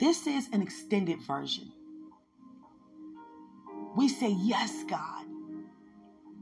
[0.00, 1.70] This is an extended version.
[3.96, 5.26] We say, Yes, God.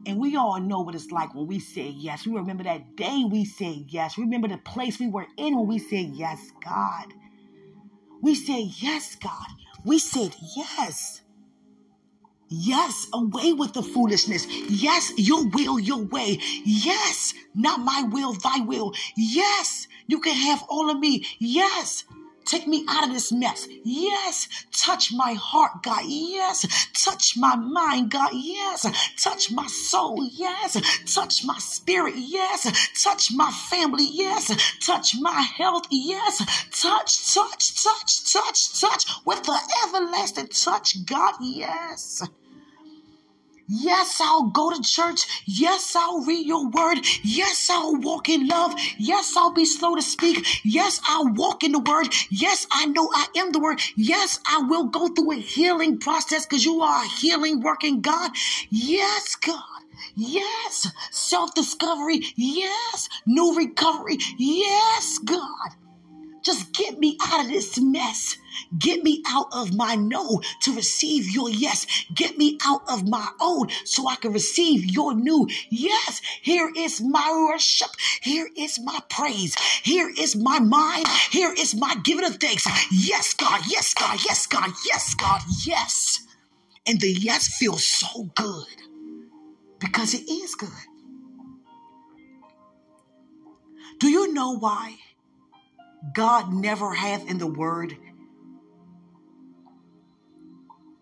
[0.07, 2.27] And we all know what it's like when we say yes.
[2.27, 4.17] We remember that day we said yes.
[4.17, 7.13] We remember the place we were in when we said yes, God.
[8.23, 9.49] We said yes, God.
[9.85, 11.21] We said yes.
[12.49, 14.47] Yes, away with the foolishness.
[14.71, 16.39] Yes, your will, your way.
[16.65, 18.95] Yes, not my will, thy will.
[19.15, 21.27] Yes, you can have all of me.
[21.39, 22.05] Yes,
[22.49, 23.69] Take me out of this mess.
[23.85, 24.49] Yes.
[24.73, 26.05] Touch my heart, God.
[26.07, 26.65] Yes.
[26.95, 28.31] Touch my mind, God.
[28.33, 28.87] Yes.
[29.23, 30.27] Touch my soul.
[30.33, 30.81] Yes.
[31.15, 32.15] Touch my spirit.
[32.17, 32.63] Yes.
[33.03, 34.09] Touch my family.
[34.11, 34.51] Yes.
[34.81, 35.89] Touch my health.
[35.91, 36.39] Yes.
[36.71, 41.35] Touch, touch, touch, touch, touch with the everlasting touch, God.
[41.43, 42.23] Yes.
[43.69, 45.27] Yes, I'll go to church.
[45.45, 47.01] Yes, I'll read your word.
[47.23, 48.75] Yes, I'll walk in love.
[48.99, 50.47] Yes, I'll be slow to speak.
[50.65, 52.09] Yes, I'll walk in the word.
[52.31, 53.81] Yes, I know I am the word.
[53.95, 58.31] Yes, I will go through a healing process because you are a healing working God.
[58.71, 59.63] Yes, God.
[60.15, 62.23] Yes, self discovery.
[62.37, 64.17] Yes, new recovery.
[64.39, 65.71] Yes, God.
[66.43, 68.37] Just get me out of this mess.
[68.77, 71.87] Get me out of my no to receive your yes.
[72.15, 75.49] Get me out of my old so I can receive your new.
[75.71, 77.91] Yes, here is my worship.
[78.21, 79.55] Here is my praise.
[79.83, 81.07] Here is my mind.
[81.31, 82.67] Here is my giving of thanks.
[82.91, 83.63] Yes, God.
[83.69, 84.19] Yes, God.
[84.27, 84.71] Yes, God.
[84.87, 85.41] Yes, God.
[85.65, 86.21] Yes.
[86.87, 88.67] And the yes feels so good
[89.79, 90.69] because it is good.
[93.99, 94.97] Do you know why?
[96.15, 97.97] God never hath in the word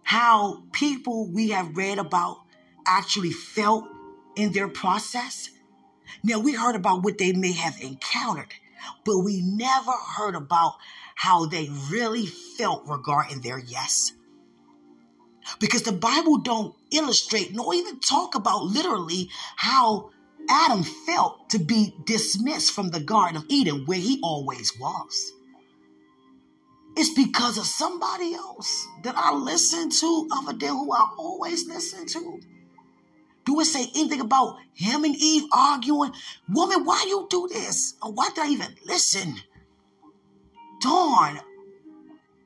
[0.02, 2.39] how people we have read about
[2.86, 3.84] actually felt
[4.36, 5.50] in their process.
[6.22, 8.55] Now, we heard about what they may have encountered,
[9.05, 10.74] but we never heard about
[11.17, 14.12] how they really felt regarding their yes.
[15.58, 20.11] Because the Bible don't illustrate nor even talk about literally how
[20.48, 25.33] Adam felt to be dismissed from the Garden of Eden where he always was.
[26.96, 32.07] It's because of somebody else that I listen to other than who I always listen
[32.07, 32.40] to.
[33.45, 36.12] Do it say anything about him and Eve arguing?
[36.48, 37.95] Woman, why you do this?
[38.02, 39.36] Why did I even listen?
[40.80, 41.40] Darn.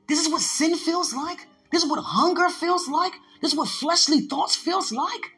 [0.07, 1.47] This is what sin feels like.
[1.71, 3.13] This is what hunger feels like.
[3.41, 5.31] This is what fleshly thoughts feels like.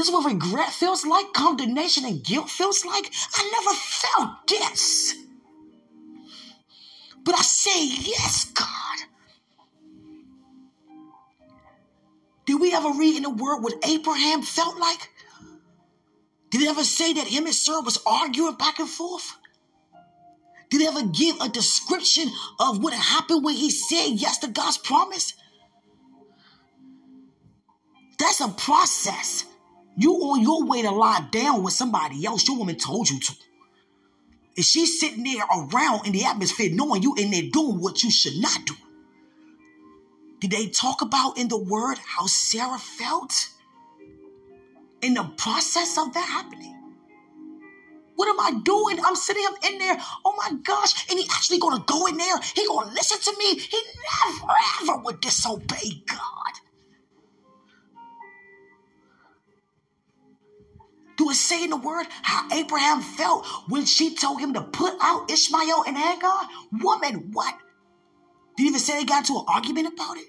[0.00, 3.12] This is what regret feels like, condemnation and guilt feels like.
[3.34, 5.14] I never felt this.
[7.22, 8.98] But I say, yes, God.
[12.46, 15.10] Did we ever read in the word what Abraham felt like?
[16.48, 19.36] Did it ever say that him and Sarah was arguing back and forth?
[20.70, 24.78] Did it ever give a description of what happened when he said yes to God's
[24.78, 25.34] promise?
[28.18, 29.44] That's a process.
[29.96, 33.32] You on your way to lie down with somebody else your woman told you to.
[34.56, 38.10] And she's sitting there around in the atmosphere knowing you in there doing what you
[38.10, 38.74] should not do.
[40.40, 43.50] Did they talk about in the word how Sarah felt
[45.02, 46.76] in the process of that happening?
[48.16, 48.98] What am I doing?
[49.04, 49.96] I'm sitting up in there.
[50.24, 51.08] Oh my gosh.
[51.10, 52.38] And he actually gonna go in there.
[52.54, 53.58] He gonna listen to me.
[53.58, 53.78] He
[54.26, 54.52] never
[54.82, 56.60] ever would disobey God.
[61.20, 64.94] Do it say in the word how Abraham felt when she told him to put
[65.02, 66.48] out Ishmael and Hagar?
[66.72, 67.58] Woman, what?
[68.56, 70.28] Did even say they got into an argument about it?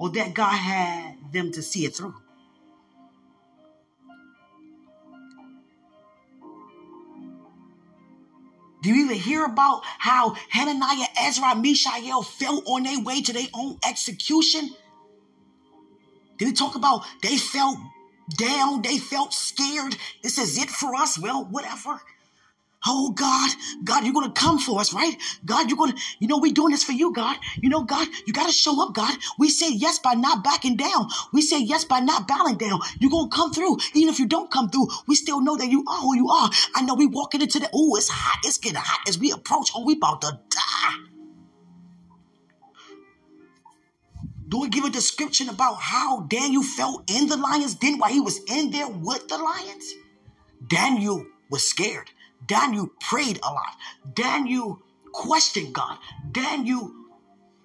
[0.00, 2.14] Or that God had them to see it through?
[8.82, 13.48] Do you even hear about how Hananiah, Ezra, Mishael fell on their way to their
[13.52, 14.70] own execution?
[16.38, 17.76] Did he talk about they felt
[18.36, 18.82] down.
[18.82, 19.96] They felt scared.
[20.22, 21.18] This is it for us.
[21.18, 22.00] Well, whatever.
[22.84, 23.50] Oh God,
[23.84, 25.16] God, you're gonna come for us, right?
[25.44, 27.36] God, you're gonna, you know, we're doing this for you, God.
[27.60, 29.16] You know, God, you gotta show up, God.
[29.38, 31.08] We say yes by not backing down.
[31.32, 32.80] We say yes by not bowing down.
[32.98, 33.78] You're gonna come through.
[33.94, 36.50] Even if you don't come through, we still know that you are who you are.
[36.74, 39.70] I know we walking into the, oh, it's hot, it's getting hot as we approach.
[39.76, 41.11] Oh, we about to die.
[44.52, 48.20] Do we give a description about how Daniel felt in the lion's den while he
[48.20, 49.94] was in there with the lions?
[50.68, 52.10] Daniel was scared.
[52.46, 53.74] Daniel prayed a lot.
[54.12, 55.96] Daniel questioned God.
[56.30, 56.92] Daniel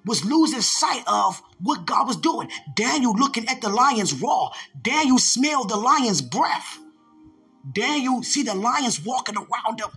[0.06, 2.50] was losing sight of what God was doing.
[2.74, 4.51] Daniel looking at the lions raw.
[4.81, 6.80] Daniel smelled the lion's breath.
[7.69, 9.89] Daniel see the lions walking around him.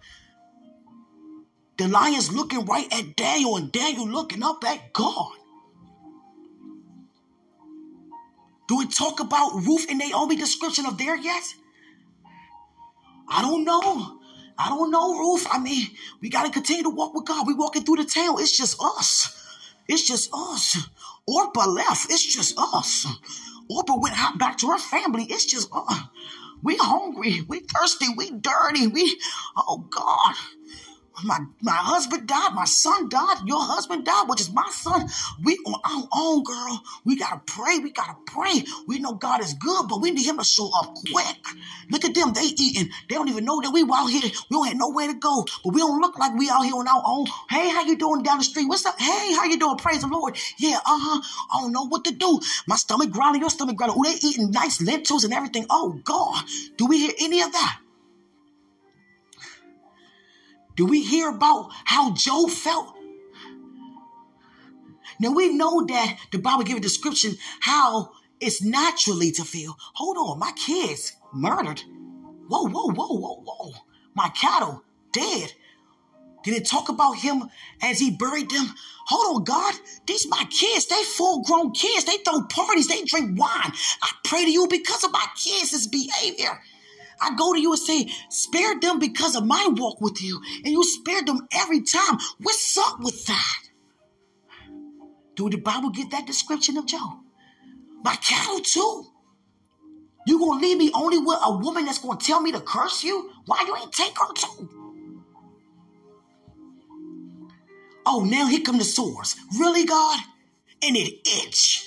[1.78, 5.36] The lion's looking right at Daniel, and Daniel looking up at God.
[8.70, 11.42] Do we talk about Ruth and Naomi description of there yet?
[13.28, 14.20] I don't know.
[14.56, 15.44] I don't know, Ruth.
[15.50, 15.88] I mean,
[16.20, 17.48] we got to continue to walk with God.
[17.48, 18.36] We walking through the town.
[18.38, 19.44] It's just us.
[19.88, 20.88] It's just us.
[21.26, 22.12] Orpah left.
[22.12, 23.08] It's just us.
[23.68, 25.24] Orpah went back to her family.
[25.24, 26.02] It's just us.
[26.62, 27.40] We hungry.
[27.48, 28.06] We thirsty.
[28.16, 28.86] We dirty.
[28.86, 29.20] We,
[29.56, 30.36] oh God
[31.24, 35.08] my my husband died, my son died, your husband died, which is my son.
[35.42, 36.82] We on our own, girl.
[37.04, 37.78] We gotta pray.
[37.78, 38.64] We gotta pray.
[38.86, 41.36] We know God is good, but we need Him to show up quick.
[41.90, 42.32] Look at them.
[42.32, 42.90] They eating.
[43.08, 44.22] They don't even know that we out here.
[44.22, 46.88] We don't have nowhere to go, but we don't look like we out here on
[46.88, 47.26] our own.
[47.48, 48.68] Hey, how you doing down the street?
[48.68, 48.98] What's up?
[48.98, 49.76] Hey, how you doing?
[49.76, 50.38] Praise the Lord.
[50.58, 51.22] Yeah, uh huh.
[51.52, 52.40] I don't know what to do.
[52.66, 53.40] My stomach growling.
[53.40, 53.96] Your stomach growling.
[53.98, 55.66] Oh, they eating nice lentils and everything.
[55.70, 56.44] Oh God,
[56.76, 57.80] do we hear any of that?
[60.80, 62.96] Do we hear about how Job felt?
[65.20, 69.76] Now we know that the Bible gives a description how it's naturally to feel.
[69.96, 71.82] Hold on, my kids murdered.
[72.48, 73.72] Whoa, whoa, whoa, whoa, whoa.
[74.14, 74.82] My cattle
[75.12, 75.52] dead.
[76.44, 77.50] Did it talk about him
[77.82, 78.74] as he buried them?
[79.08, 79.74] Hold on, God.
[80.06, 80.86] These my kids.
[80.86, 82.06] They full grown kids.
[82.06, 82.88] They throw parties.
[82.88, 83.72] They drink wine.
[84.02, 86.58] I pray to you because of my kids' behavior.
[87.20, 90.40] I go to you and say, spare them because of my walk with you.
[90.64, 92.18] And you spare them every time.
[92.38, 93.58] What's up with that?
[95.36, 97.18] Do the Bible get that description of Job?
[98.02, 99.06] My cattle too.
[100.26, 103.30] You gonna leave me only with a woman that's gonna tell me to curse you?
[103.46, 104.68] Why you ain't take her too?
[108.06, 109.36] Oh, now here come the sores.
[109.58, 110.20] Really, God?
[110.82, 111.86] And it itch.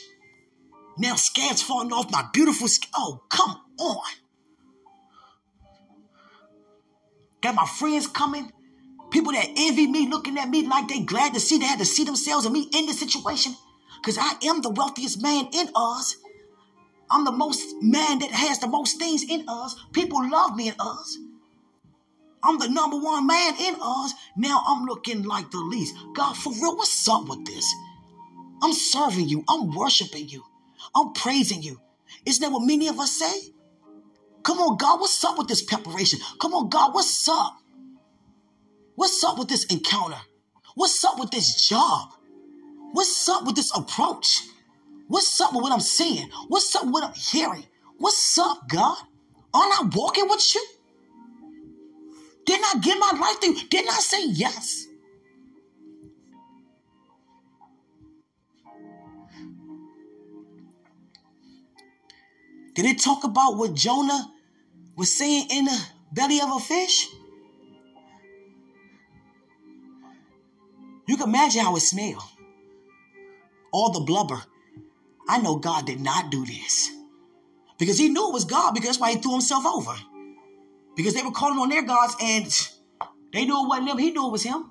[0.98, 2.92] Now scabs falling off my beautiful skin.
[2.96, 4.02] Oh, come on.
[7.44, 8.52] Got my friends coming.
[9.12, 11.86] People that envy me, looking at me like they glad to see they had to
[11.86, 13.54] see themselves and me in this situation.
[13.98, 16.16] Because I am the wealthiest man in us.
[17.12, 19.76] I'm the most man that has the most things in us.
[19.92, 21.18] People love me in us.
[22.44, 24.14] I'm the number one man in us.
[24.38, 25.96] Now I'm looking like the least.
[26.16, 27.66] God, for real, what's up with this?
[28.62, 29.44] I'm serving you.
[29.50, 30.44] I'm worshiping you.
[30.96, 31.80] I'm praising you.
[32.26, 33.54] Isn't that what many of us say?
[34.44, 36.20] Come on, God, what's up with this preparation?
[36.40, 37.58] Come on, God, what's up?
[38.96, 40.20] What's up with this encounter?
[40.76, 42.10] What's up with this job?
[42.92, 44.42] What's up with this approach?
[45.08, 46.30] What's up with what I'm seeing?
[46.48, 47.66] What's up with what I'm hearing?
[47.98, 48.98] What's up, God?
[49.54, 50.66] Aren't I walking with you?
[52.46, 53.68] Didn't I give my life to you?
[53.70, 54.88] Didn't I say yes?
[62.76, 64.33] Did it talk about what Jonah
[64.96, 67.08] was saying in the belly of a fish?
[71.08, 72.24] You can imagine how it smelled.
[73.72, 74.42] All the blubber.
[75.28, 76.90] I know God did not do this.
[77.78, 79.94] Because he knew it was God, because that's why he threw himself over.
[80.96, 82.46] Because they were calling on their gods and
[83.32, 83.98] they knew it wasn't them.
[83.98, 84.70] He knew it was him.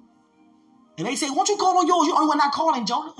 [0.98, 2.06] And they say, Won't you call on yours?
[2.06, 3.14] You're the only one not calling, Jonah.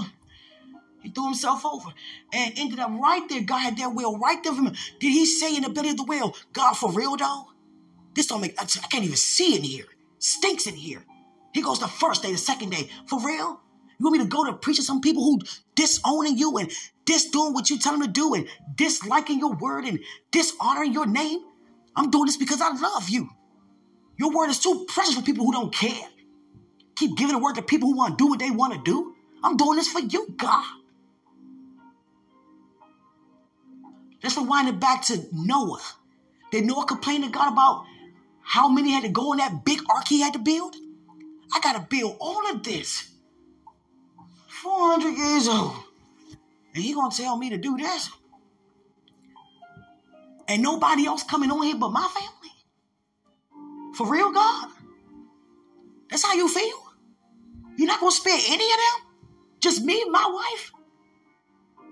[1.03, 1.91] He threw himself over
[2.33, 3.43] and ended up right there.
[3.43, 4.77] God had that whale right there from him.
[5.01, 7.49] Did he say in the belly of the whale, God, for real though?
[8.15, 9.87] This don't make, I can't even see in here.
[10.19, 11.05] Stinks in here.
[11.53, 12.89] He goes the first day, the second day.
[13.07, 13.61] For real?
[13.99, 15.41] You want me to go to preach to some people who
[15.75, 16.71] disowning you and
[17.05, 21.41] disdoing what you tell them to do and disliking your word and dishonoring your name?
[21.97, 23.29] I'm doing this because I love you.
[24.19, 26.09] Your word is too precious for people who don't care.
[26.97, 29.15] Keep giving the word to people who want to do what they want to do.
[29.43, 30.65] I'm doing this for you, God.
[34.23, 35.81] Let's rewind it back to Noah.
[36.51, 37.85] Did Noah complain to God about
[38.43, 40.77] how many had to go in that big ark he had to build?
[41.55, 43.11] I got to build all of this.
[44.49, 45.75] 400 years old.
[46.75, 48.11] And he going to tell me to do this?
[50.49, 52.53] And nobody else coming on here but my family?
[53.95, 54.69] For real, God?
[56.09, 56.93] That's how you feel?
[57.77, 59.09] You're not going to spare any of them?
[59.61, 60.73] Just me my wife?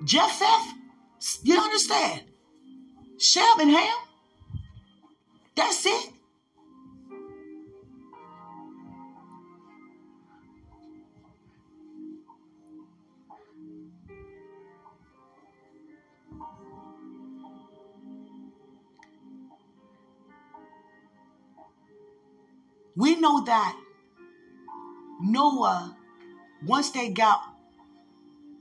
[0.05, 0.43] Jeff?
[1.43, 2.23] You understand?
[3.19, 3.97] Shem and Ham.
[5.57, 6.11] That's it.
[22.97, 23.77] We know that
[25.23, 25.97] Noah,
[26.67, 27.41] once they got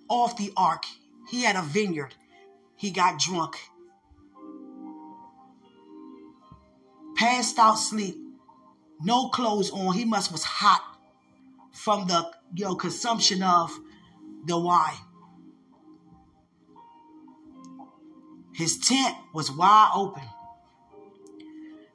[0.09, 0.85] off the ark,
[1.29, 2.15] he had a vineyard
[2.79, 3.57] he got drunk,
[7.17, 8.17] passed out sleep,
[9.01, 9.93] no clothes on.
[9.93, 10.83] He must was hot.
[11.73, 13.77] from the you know consumption of
[14.45, 14.97] the wine.
[18.53, 20.23] His tent was wide open.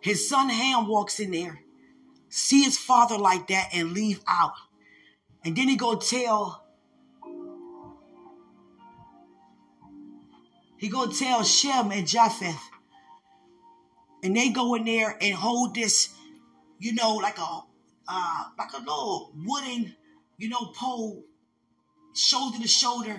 [0.01, 1.61] His son Ham walks in there,
[2.29, 4.53] see his father like that, and leave out.
[5.45, 6.64] And then he go tell
[10.85, 12.61] he go tell Shem and Japheth.
[14.23, 16.15] And they go in there and hold this,
[16.79, 17.63] you know, like a
[18.07, 19.97] uh like a little wooden,
[20.37, 21.25] you know, pole,
[22.15, 23.19] shoulder to shoulder,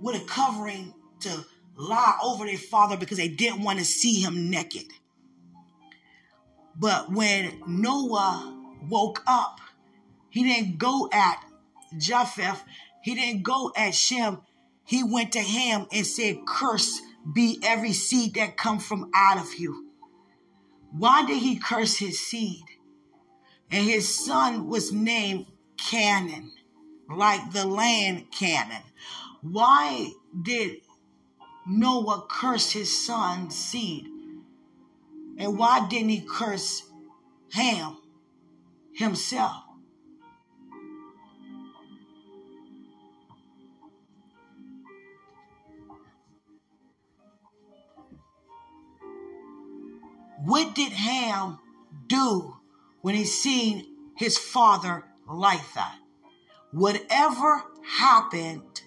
[0.00, 1.44] with a covering to
[1.76, 4.86] lie over their father because they didn't want to see him naked.
[6.74, 8.56] But when Noah
[8.88, 9.60] woke up,
[10.30, 11.44] he didn't go at
[11.98, 12.64] Japheth,
[13.02, 14.38] he didn't go at Shem,
[14.90, 17.00] he went to him and said, Curse
[17.32, 19.86] be every seed that come from out of you.
[20.90, 22.64] Why did he curse his seed?
[23.70, 26.50] And his son was named Canaan,
[27.08, 28.82] like the land Canaan.
[29.42, 30.10] Why
[30.42, 30.78] did
[31.68, 34.08] Noah curse his son's seed?
[35.38, 36.82] And why didn't he curse
[37.52, 37.96] Ham
[38.92, 39.62] himself?
[50.44, 51.58] What did Ham
[52.06, 52.56] do
[53.02, 55.96] when he seen his father like that?
[56.72, 57.62] Whatever
[57.98, 58.82] happened,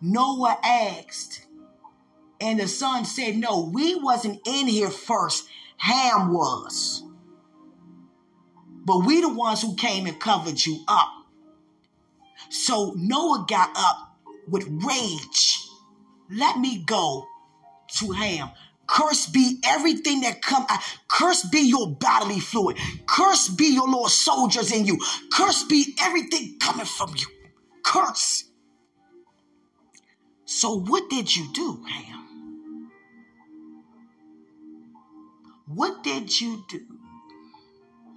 [0.00, 1.46] Noah asked,
[2.40, 5.48] and the son said, No, we wasn't in here first.
[5.78, 7.02] Ham was.
[8.84, 11.10] But we the ones who came and covered you up.
[12.50, 15.66] So Noah got up with rage.
[16.30, 17.26] Let me go
[17.98, 18.50] to Ham.
[18.86, 20.80] Curse be everything that come out.
[21.08, 22.76] Curse be your bodily fluid.
[23.06, 24.98] Curse be your Lord soldiers in you.
[25.32, 27.26] Curse be everything coming from you.
[27.82, 28.44] Curse.
[30.44, 32.90] So what did you do, Ham?
[35.66, 36.80] What did you do?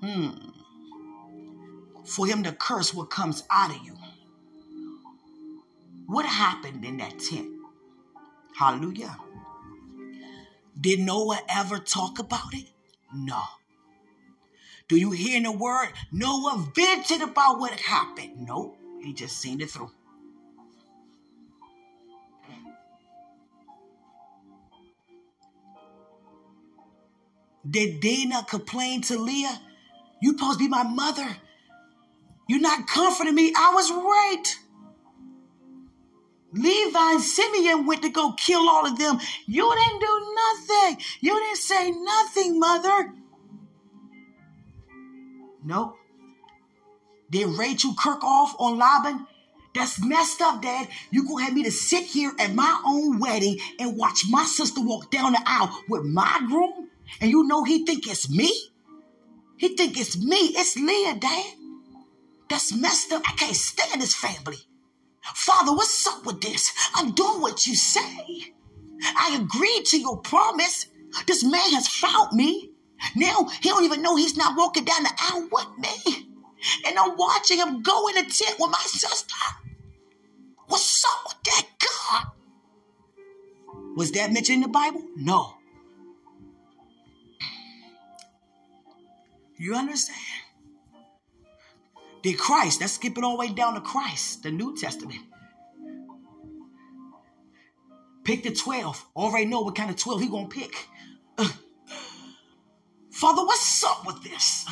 [0.01, 0.29] Hmm.
[2.05, 3.95] For him to curse what comes out of you.
[6.05, 7.49] What happened in that tent?
[8.57, 9.17] Hallelujah.
[10.79, 12.65] Did Noah ever talk about it?
[13.13, 13.41] No.
[14.87, 15.89] Do you hear in the word?
[16.11, 18.47] Noah vented about what happened.
[18.47, 19.91] No, he just seen it through.
[27.69, 29.59] Did Dinah complain to Leah?
[30.21, 31.27] You supposed to be my mother.
[32.47, 33.51] You're not comforting me.
[33.57, 34.43] I was right.
[36.57, 39.19] Levi and Simeon went to go kill all of them.
[39.45, 40.97] You didn't do nothing.
[41.21, 43.13] You didn't say nothing, mother.
[45.63, 45.95] Nope.
[47.29, 49.27] Did Rachel kirk off on Laban?
[49.75, 50.87] That's messed up, Dad.
[51.11, 54.81] You gonna have me to sit here at my own wedding and watch my sister
[54.81, 56.89] walk down the aisle with my groom?
[57.21, 58.51] And you know he think it's me?
[59.57, 60.37] He think it's me.
[60.55, 61.53] It's Leah, Dad.
[62.49, 63.23] That's messed up.
[63.27, 64.57] I can't stand this family.
[65.35, 66.71] Father, what's up with this?
[66.95, 68.53] I'm doing what you say.
[69.03, 70.87] I agreed to your promise.
[71.25, 72.71] This man has found me.
[73.15, 76.27] Now he don't even know he's not walking down the aisle with me.
[76.85, 79.35] And I'm watching him go in the tent with my sister.
[80.67, 82.25] What's up with that God?
[83.95, 85.03] Was that mentioned in the Bible?
[85.15, 85.53] No.
[89.57, 90.17] You understand?
[92.23, 95.21] Did Christ, let's skip it all the way down to Christ, the New Testament.
[98.23, 99.05] Pick the 12.
[99.15, 100.75] Already know what kind of 12 he gonna pick.
[101.37, 101.47] Uh,
[103.11, 104.65] Father, what's up with this?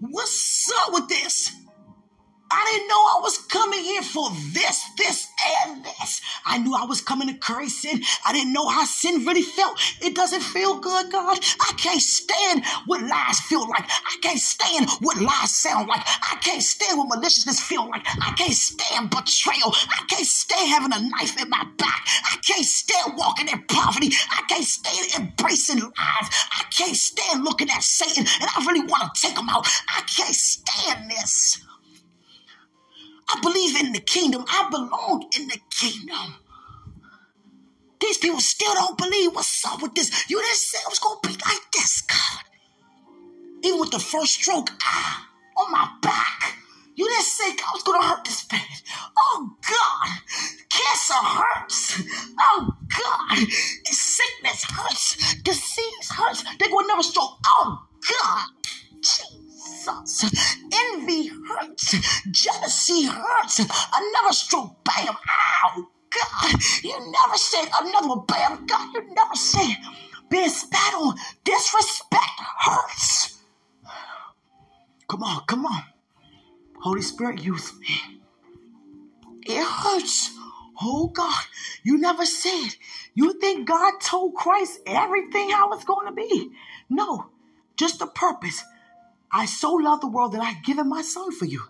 [0.00, 1.54] What's up with this?
[2.54, 5.28] I didn't know I was coming here for this, this,
[5.66, 6.20] and this.
[6.46, 8.00] I knew I was coming to curry sin.
[8.24, 9.80] I didn't know how sin really felt.
[10.00, 11.38] It doesn't feel good, God.
[11.60, 13.84] I can't stand what lies feel like.
[13.84, 16.02] I can't stand what lies sound like.
[16.06, 18.06] I can't stand what maliciousness feel like.
[18.22, 19.74] I can't stand betrayal.
[19.90, 22.06] I can't stand having a knife in my back.
[22.30, 24.10] I can't stand walking in poverty.
[24.30, 26.28] I can't stand embracing lies.
[26.54, 29.66] I can't stand looking at Satan and I really want to take him out.
[29.88, 31.63] I can't stand this.
[33.28, 34.44] I believe in the kingdom.
[34.48, 36.34] I belong in the kingdom.
[38.00, 40.30] These people still don't believe what's up with this.
[40.30, 42.44] You didn't say it was going to be like this, God.
[43.64, 45.28] Even with the first stroke, ah,
[45.58, 46.56] on my back.
[46.96, 48.33] You didn't say God was going to hurt this
[77.40, 78.20] use me.
[79.46, 80.30] It hurts.
[80.80, 81.44] Oh God,
[81.82, 82.76] you never said.
[83.14, 86.50] You think God told Christ everything how it's going to be?
[86.88, 87.26] No,
[87.76, 88.62] just the purpose.
[89.30, 91.62] I so love the world that I've given my son for you.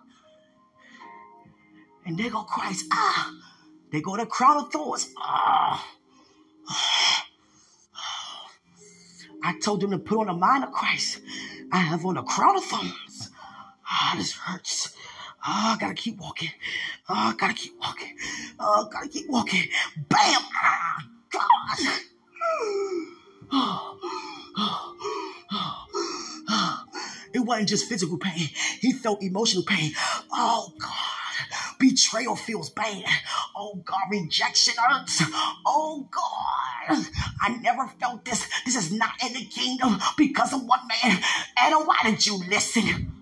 [2.07, 3.33] And they go Christ, ah.
[3.91, 5.13] They go to crown of thorns.
[5.19, 5.87] Ah.
[9.43, 11.21] I told them to put on the mind of Christ.
[11.71, 13.31] I have on a crown of thorns.
[13.87, 14.94] Ah, this hurts.
[15.47, 16.51] Oh, I gotta keep walking.
[17.09, 18.17] Oh, I gotta keep walking.
[18.59, 19.65] Oh, I gotta keep walking.
[20.09, 20.41] Bam!
[20.63, 21.79] Ah, God!
[27.35, 28.49] It wasn't just physical pain.
[28.81, 29.93] He felt emotional pain.
[30.33, 30.91] Oh, God.
[31.79, 33.05] Betrayal feels bad.
[33.57, 33.99] Oh, God.
[34.11, 35.23] Rejection hurts.
[35.67, 37.05] Oh, God.
[37.41, 38.49] I never felt this.
[38.65, 41.19] This is not in the kingdom because of one man.
[41.59, 43.14] Adam, why did you listen?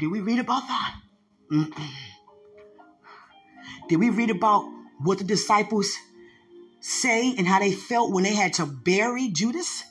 [0.00, 0.94] Did we read about that?
[1.52, 1.90] Mm-mm.
[3.90, 4.64] Did we read about
[4.98, 5.94] what the disciples
[6.80, 9.84] say and how they felt when they had to bury Judas?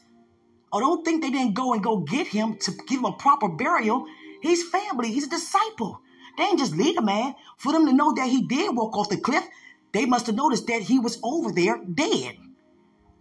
[0.73, 3.49] Oh, don't think they didn't go and go get him to give him a proper
[3.49, 4.07] burial.
[4.41, 5.11] He's family.
[5.11, 6.01] He's a disciple.
[6.37, 7.35] They didn't just leave a man.
[7.57, 9.43] For them to know that he did walk off the cliff,
[9.91, 12.35] they must have noticed that he was over there dead.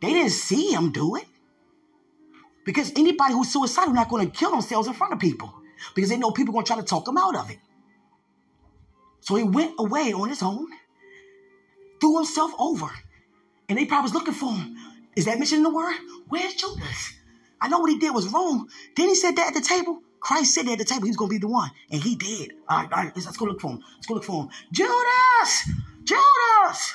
[0.00, 1.26] They didn't see him do it.
[2.64, 5.52] Because anybody who's suicidal not going to kill themselves in front of people
[5.94, 7.58] because they know people are going to try to talk him out of it.
[9.20, 10.68] So he went away on his own,
[12.00, 12.90] threw himself over,
[13.68, 14.76] and they probably was looking for him.
[15.16, 15.96] Is that mentioned in the word?
[16.28, 17.14] Where's Judas?
[17.60, 18.68] I know what he did was wrong.
[18.96, 20.00] Then he said that at the table.
[20.20, 21.06] Christ said that at the table.
[21.06, 21.70] He's going to be the one.
[21.90, 22.52] And he did.
[22.68, 23.12] All right, all right.
[23.14, 23.82] Let's, let's go look for him.
[23.96, 24.50] Let's go look for him.
[24.72, 25.70] Judas!
[26.04, 26.94] Judas!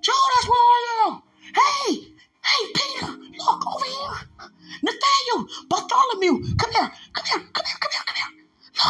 [0.00, 1.22] Judas, where are you?
[1.54, 2.14] Hey!
[2.44, 3.06] Hey, Peter!
[3.06, 4.50] Look over here.
[4.82, 5.48] Nathaniel!
[5.68, 6.56] Bartholomew!
[6.56, 6.92] Come here!
[7.12, 7.48] Come here!
[7.52, 7.78] Come here!
[7.80, 8.04] Come here!
[8.06, 8.32] come here.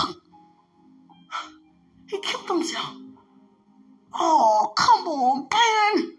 [0.07, 0.23] Look,
[2.09, 2.95] he killed himself.
[4.15, 6.19] Oh, come on, Ben.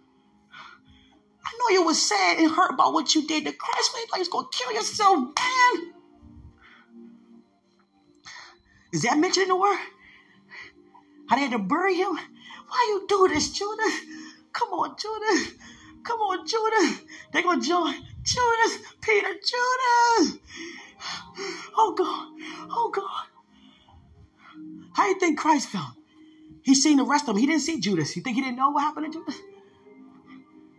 [1.46, 4.20] I know you were sad and hurt about what you did to Christ, but you
[4.20, 5.94] was gonna kill yourself, Ben.
[8.94, 9.80] Is that mentioned in the word?
[11.28, 12.18] How had to bury him?
[12.68, 13.94] Why you do this, Judas?
[14.52, 15.54] Come on, Judas.
[16.04, 17.06] Come on, Judas.
[17.32, 20.40] They're gonna join Judas, Peter, Judas.
[21.78, 22.28] Oh God.
[22.72, 23.28] Oh God.
[24.94, 25.92] How do you think Christ felt?
[26.64, 27.38] He seen the rest of them.
[27.38, 28.16] He didn't see Judas.
[28.16, 29.36] You think he didn't know what happened to Judas?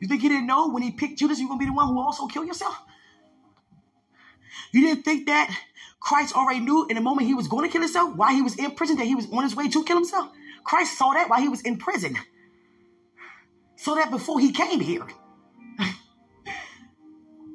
[0.00, 1.88] You think he didn't know when he picked Judas, you're going to be the one
[1.88, 2.83] who also kill yourself?
[4.72, 5.54] You didn't think that
[6.00, 8.56] Christ already knew in the moment he was going to kill himself, while he was
[8.56, 10.30] in prison, that he was on his way to kill himself?
[10.64, 12.16] Christ saw that while he was in prison.
[13.81, 15.07] Saw that before he came here.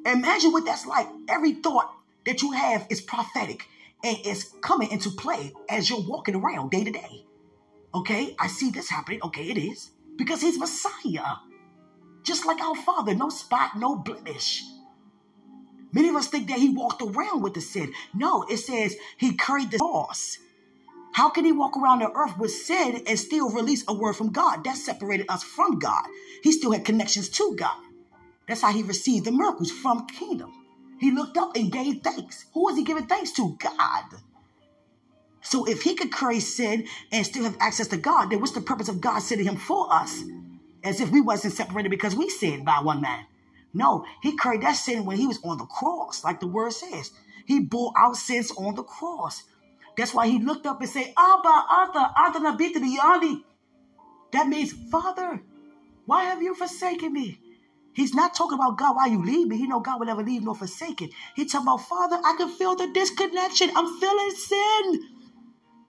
[0.04, 1.06] Imagine what that's like.
[1.28, 1.88] Every thought
[2.24, 3.62] that you have is prophetic
[4.02, 7.24] and it's coming into play as you're walking around day to day.
[7.94, 9.20] Okay, I see this happening.
[9.22, 9.92] Okay, it is.
[10.16, 11.36] Because he's Messiah.
[12.24, 14.64] Just like our Father, no spot, no blemish.
[15.92, 17.92] Many of us think that he walked around with the sin.
[18.12, 20.38] No, it says he carried the cross.
[21.16, 24.32] How can he walk around the earth with sin and still release a word from
[24.32, 24.64] God?
[24.64, 26.04] That separated us from God.
[26.42, 27.74] He still had connections to God.
[28.46, 30.52] That's how he received the miracles from kingdom.
[31.00, 32.44] He looked up and gave thanks.
[32.52, 33.56] Who was he giving thanks to?
[33.58, 34.04] God.
[35.40, 38.60] So if he could carry sin and still have access to God, then what's the
[38.60, 40.22] purpose of God sending him for us?
[40.84, 43.24] As if we wasn't separated because we sinned by one man.
[43.72, 47.10] No, he carried that sin when he was on the cross, like the word says.
[47.46, 49.44] He bore our sins on the cross.
[49.96, 53.42] That's why he looked up and said, Abba, Arthur, Arthur Nabitani.
[54.32, 55.40] That means, Father,
[56.04, 57.40] why have you forsaken me?
[57.94, 59.56] He's not talking about God, why you leave me.
[59.56, 61.10] He know God will never leave nor forsake it.
[61.34, 63.70] He talking about, Father, I can feel the disconnection.
[63.74, 65.08] I'm feeling sin.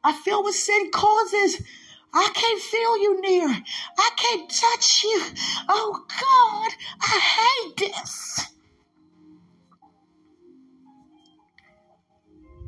[0.04, 1.62] I feel what sin causes.
[2.14, 3.64] I can't feel you near.
[3.98, 5.22] I can't touch you.
[5.68, 7.20] Oh God, I
[7.76, 8.57] hate this.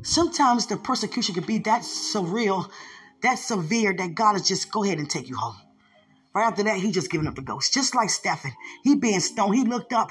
[0.02, 2.70] Sometimes the persecution can be that surreal,
[3.22, 5.56] that severe that God is just go ahead and take you home.
[6.34, 7.74] Right after that, he just giving up the ghost.
[7.74, 8.52] Just like Stephen.
[8.84, 9.54] He being stoned.
[9.56, 10.10] He looked up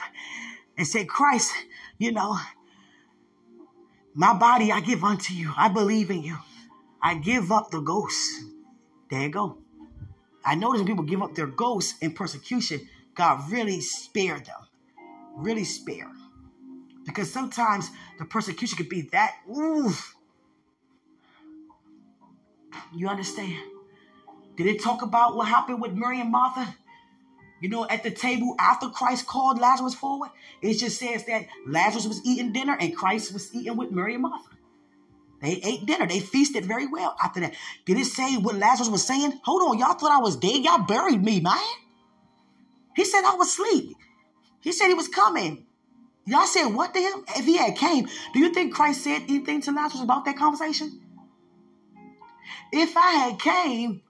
[0.78, 1.52] and said, Christ,
[1.97, 2.38] you know,
[4.13, 5.54] my body I give unto you.
[5.58, 6.38] I believe in you.
[7.02, 8.30] I give up the ghost.
[9.10, 9.58] There you go.
[10.45, 14.67] I notice when people give up their ghosts in persecution, God really spared them.
[15.38, 16.08] Really spared.
[17.10, 20.15] Because sometimes the persecution could be that, oof.
[22.95, 23.56] You understand?
[24.56, 26.76] Did it talk about what happened with Mary and Martha?
[27.62, 30.30] You know, at the table after Christ called Lazarus forward,
[30.62, 34.22] it just says that Lazarus was eating dinner and Christ was eating with Mary and
[34.22, 34.56] Martha.
[35.41, 36.06] They ate dinner.
[36.08, 37.54] They feasted very well after that.
[37.86, 39.39] Did it say what Lazarus was saying?
[39.43, 40.63] Hold on, y'all thought I was dead.
[40.63, 41.58] Y'all buried me, man.
[42.95, 43.95] He said I was asleep.
[44.62, 45.65] He said he was coming.
[46.25, 47.23] Y'all said what to him?
[47.38, 51.01] If he had came, do you think Christ said anything to Lazarus about that conversation?
[52.71, 54.01] If I had came,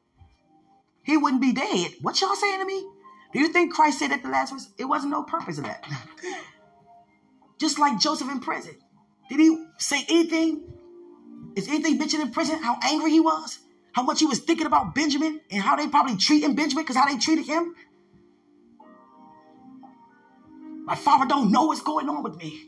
[1.04, 1.92] he wouldn't be dead.
[2.02, 2.86] What y'all saying to me?
[3.32, 4.70] Do you think Christ said that to Lazarus?
[4.78, 5.84] It wasn't no purpose of that.
[7.60, 8.76] Just like Joseph in prison.
[9.30, 10.64] Did he say anything
[11.56, 13.60] is anything mentioned in prison how angry he was?
[13.92, 17.08] How much he was thinking about Benjamin and how they probably treating Benjamin because how
[17.08, 17.76] they treated him?
[20.90, 22.64] My father don't know what's going on with me.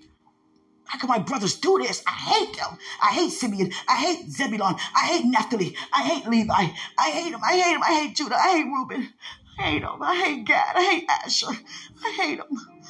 [0.85, 2.03] How can my brothers do this?
[2.05, 2.77] I hate them.
[3.01, 3.71] I hate Simeon.
[3.89, 4.75] I hate Zebulon.
[4.95, 5.75] I hate Naphtali.
[5.91, 6.67] I hate Levi.
[6.99, 7.39] I hate him.
[7.43, 7.81] I hate him.
[7.81, 8.35] I hate Judah.
[8.35, 9.11] I hate Reuben.
[9.57, 10.03] I hate him.
[10.03, 10.75] I hate Gad.
[10.75, 11.47] I hate Asher.
[12.05, 12.85] I hate him.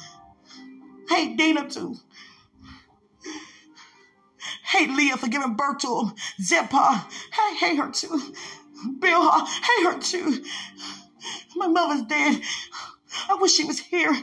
[1.10, 1.96] I hate Dana too
[4.64, 6.14] hate Leah for giving birth to him.
[6.40, 7.06] Zilpah,
[7.38, 8.34] I hate her too.
[8.98, 10.44] Bilhah, I hate her too.
[11.56, 12.40] My mother's dead.
[13.28, 14.14] I wish she was here.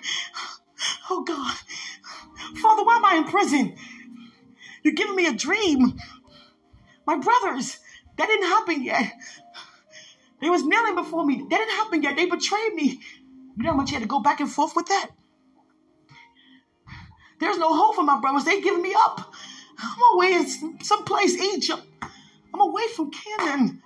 [1.09, 1.55] Oh God.
[2.61, 3.75] Father, why am I in prison?
[4.83, 5.99] You're giving me a dream.
[7.05, 7.79] My brothers,
[8.17, 9.11] that didn't happen yet.
[10.41, 11.45] They was kneeling before me.
[11.49, 12.15] That didn't happen yet.
[12.15, 12.99] They betrayed me.
[13.57, 15.09] You know how much you had to go back and forth with that?
[17.39, 18.45] There's no hope for my brothers.
[18.45, 19.33] They giving me up.
[19.81, 21.83] I'm away in someplace Egypt.
[22.53, 23.81] I'm away from Canaan.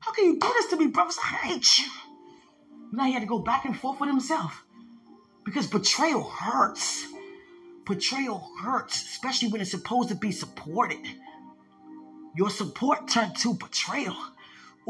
[0.00, 1.18] How can you do this to me, brothers?
[1.22, 1.86] I hate you.
[2.92, 4.64] Now he had to go back and forth with himself.
[5.44, 7.06] Because betrayal hurts.
[7.84, 10.98] Betrayal hurts, especially when it's supposed to be supported.
[12.34, 14.16] Your support turned to betrayal.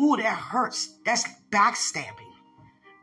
[0.00, 0.94] Ooh, that hurts.
[1.04, 2.32] That's backstabbing.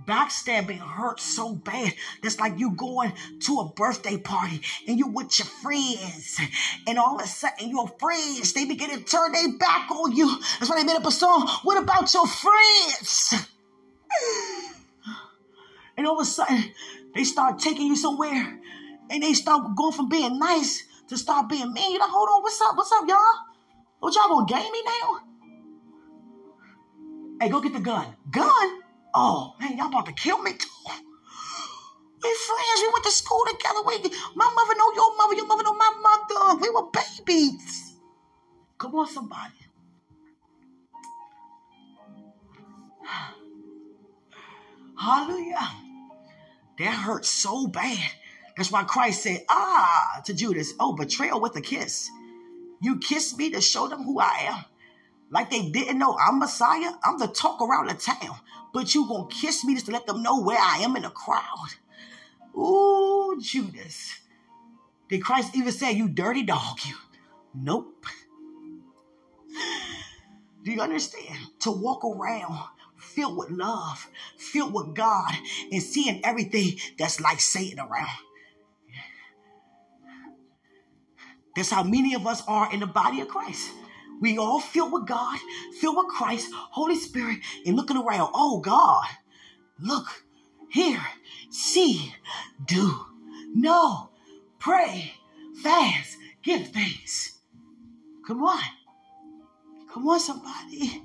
[0.06, 1.94] Backstabbing hurts so bad.
[2.24, 6.40] That's like you going to a birthday party and you with your friends,
[6.88, 10.28] and all of a sudden your friends they begin to turn their back on you.
[10.60, 11.48] That's why they made up a song.
[11.64, 13.34] What about your friends?
[15.98, 16.72] And all of a sudden
[17.14, 18.60] they start taking you somewhere,
[19.10, 21.92] and they start going from being nice to start being mean.
[21.92, 22.76] You know, hold on, what's up?
[22.76, 23.20] What's up, y'all?
[24.00, 25.20] What y'all gonna game me now?
[27.42, 28.16] Hey, go get the gun.
[28.32, 28.82] Gun?
[29.14, 30.52] Oh man, y'all about to kill me.
[32.22, 32.82] We friends.
[32.82, 33.82] We went to school together.
[33.86, 33.98] We,
[34.36, 35.36] my mother know your mother.
[35.36, 36.60] Your mother know my mother.
[36.62, 37.94] We were babies.
[38.78, 39.54] Come on, somebody.
[45.00, 45.89] Hallelujah.
[46.80, 48.12] That hurt so bad.
[48.58, 52.10] That's why Christ said, ah, to Judas, oh, betrayal with a kiss.
[52.82, 54.66] You kissed me to show them who I am.
[55.32, 56.92] Like they didn't know I'm Messiah.
[57.04, 58.40] I'm the talk around the town
[58.74, 61.10] but you gonna kiss me just to let them know where I am in the
[61.10, 61.70] crowd.
[62.56, 64.20] Ooh, Judas.
[65.10, 66.96] Did Christ even say, you dirty dog, you?
[67.54, 68.06] Nope.
[70.64, 71.40] Do you understand?
[71.62, 72.60] To walk around
[73.10, 75.32] filled with love, filled with God,
[75.72, 78.08] and seeing everything that's like Satan around.
[81.56, 83.70] That's how many of us are in the body of Christ.
[84.22, 85.40] We all filled with God,
[85.80, 88.32] filled with Christ, Holy Spirit, and looking around.
[88.34, 89.06] Oh God,
[89.80, 90.06] look,
[90.70, 91.00] hear,
[91.50, 92.14] see,
[92.66, 93.06] do,
[93.56, 94.10] know,
[94.60, 95.14] pray,
[95.64, 97.40] fast, give thanks.
[98.28, 98.64] Come on.
[99.92, 101.02] Come on, somebody.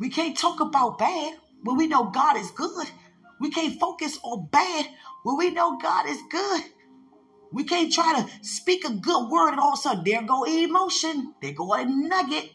[0.00, 2.88] We can't talk about bad when we know God is good.
[3.38, 4.86] We can't focus on bad
[5.24, 6.62] when we know God is good.
[7.52, 10.44] We can't try to speak a good word and all of a sudden there go
[10.44, 11.34] emotion.
[11.42, 12.50] There go a nugget.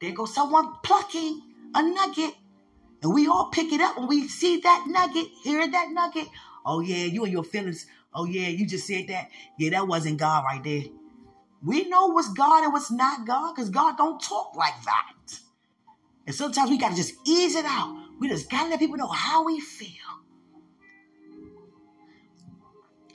[0.00, 1.40] There go someone plucking
[1.74, 2.34] a nugget.
[3.02, 6.28] And we all pick it up when we see that nugget, hear that nugget.
[6.66, 7.86] Oh yeah, you and your feelings.
[8.12, 9.30] Oh yeah, you just said that.
[9.58, 10.82] Yeah, that wasn't God right there.
[11.64, 15.38] We know what's God and what's not God because God don't talk like that.
[16.26, 17.96] And sometimes we got to just ease it out.
[18.20, 19.88] We just got to let people know how we feel.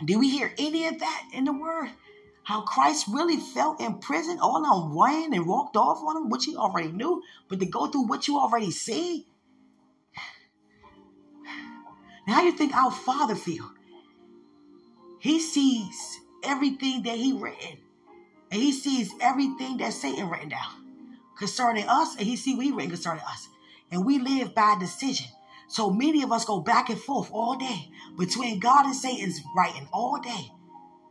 [0.04, 1.89] Did we hear any of that in the word?
[2.43, 6.46] How Christ really felt in prison, all on ran and walked off on him, which
[6.46, 9.28] he already knew, but to go through what you already see.
[12.28, 13.70] Now, how you think our Father feel?
[15.20, 17.80] He sees everything that he written,
[18.52, 20.87] and he sees everything that Satan written down
[21.38, 23.47] concerning us, and he see he written concerning us.
[23.91, 25.28] And we live by decision.
[25.67, 29.88] So many of us go back and forth all day between God and Satan's writing
[29.91, 30.52] all day.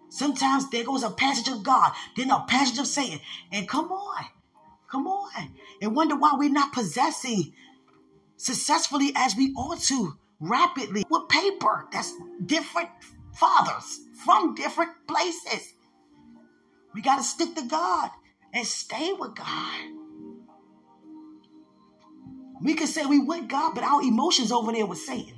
[0.09, 3.21] Sometimes there goes a passage of God, then a passage of Satan.
[3.53, 4.25] And come on,
[4.91, 5.55] come on.
[5.83, 7.53] And wonder why we're not possessing
[8.37, 12.89] successfully as we ought to rapidly with paper that's different
[13.35, 15.75] fathers from different places.
[16.95, 18.11] We got to stick to God
[18.55, 19.96] and stay with God.
[22.62, 25.35] We can say we with God, but our emotions over there with Satan.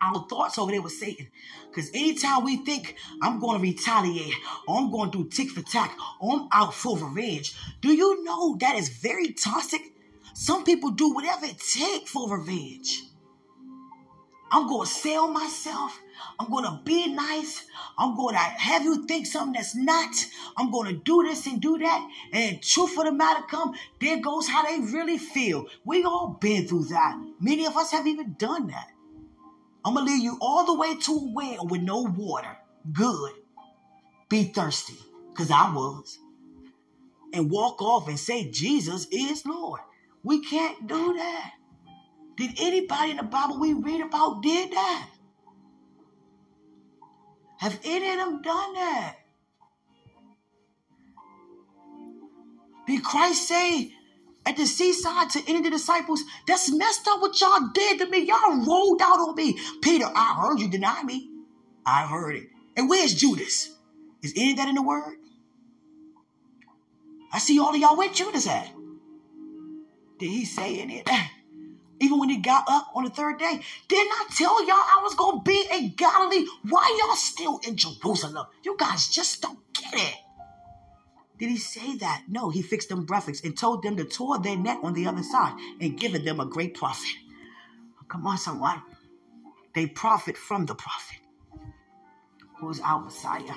[0.00, 1.28] Our thoughts over there with Satan.
[1.68, 4.34] Because anytime we think I'm going to retaliate,
[4.66, 8.22] or I'm going to do tick for tack, or I'm out for revenge, do you
[8.24, 9.80] know that is very toxic?
[10.34, 13.04] Some people do whatever it takes for revenge.
[14.50, 15.98] I'm going to sell myself.
[16.38, 17.66] I'm going to be nice.
[17.98, 20.14] I'm going to have you think something that's not.
[20.56, 22.10] I'm going to do this and do that.
[22.32, 25.66] And truth of the matter come, there goes how they really feel.
[25.84, 27.16] We all been through that.
[27.40, 28.88] Many of us have even done that.
[29.84, 32.56] I'm going to lead you all the way to a well with no water.
[32.92, 33.32] Good.
[34.28, 34.96] Be thirsty,
[35.30, 36.18] because I was.
[37.32, 39.80] And walk off and say, Jesus is Lord.
[40.22, 41.52] We can't do that.
[42.36, 45.08] Did anybody in the Bible we read about did that?
[47.58, 49.16] Have any of them done that?
[52.86, 53.94] Did Christ say
[54.46, 58.06] at the seaside to any of the disciples, that's messed up what y'all did to
[58.06, 58.26] me.
[58.26, 59.58] Y'all rolled out on me.
[59.82, 61.30] Peter, I heard you deny me.
[61.86, 62.48] I heard it.
[62.76, 63.74] And where's Judas?
[64.22, 65.16] Is any of that in the word?
[67.32, 68.70] I see all of y'all where Judas at.
[70.18, 71.30] Did he say any of that?
[72.04, 75.14] Even when he got up on the third day, didn't I tell y'all I was
[75.14, 76.44] going to be in Galilee?
[76.68, 78.46] Why y'all still in Jerusalem?
[78.62, 80.16] You guys just don't get it.
[81.38, 82.24] Did he say that?
[82.28, 85.22] No, he fixed them breakfast and told them to tore their net on the other
[85.22, 87.16] side and given them a great profit.
[87.98, 88.82] Oh, come on, someone.
[89.74, 91.20] They profit from the prophet,
[92.58, 93.54] who is our Messiah.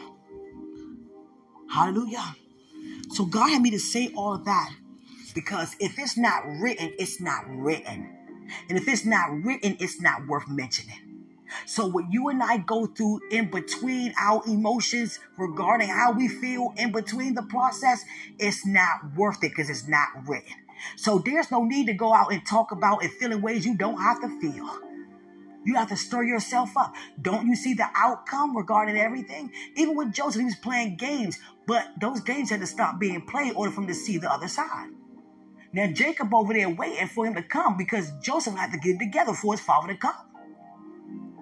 [1.70, 2.34] Hallelujah.
[3.12, 4.74] So God had me to say all that
[5.36, 8.17] because if it's not written, it's not written.
[8.70, 11.18] And if it's not written, it's not worth mentioning.
[11.66, 16.74] So, what you and I go through in between our emotions regarding how we feel
[16.78, 18.04] in between the process,
[18.38, 20.54] it's not worth it because it's not written.
[20.96, 23.78] So, there's no need to go out and talk about and feel in ways you
[23.78, 24.70] don't have to feel.
[25.66, 26.96] You have to stir yourself up.
[27.22, 29.52] Don't you see the outcome regarding everything?
[29.76, 33.50] Even with Joseph, he was playing games, but those games had to stop being played
[33.50, 34.90] in order for him to see the other side.
[35.74, 39.34] Now Jacob over there waiting for him to come because Joseph had to get together
[39.34, 40.16] for his father to come.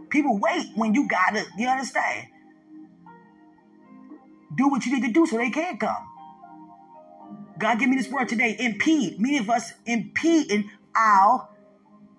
[0.09, 2.27] People wait when you gotta, You understand?
[4.55, 6.07] Do what you need to do so they can come.
[7.57, 8.55] God give me this word today.
[8.59, 9.19] Impede.
[9.19, 11.49] Many of us impede in our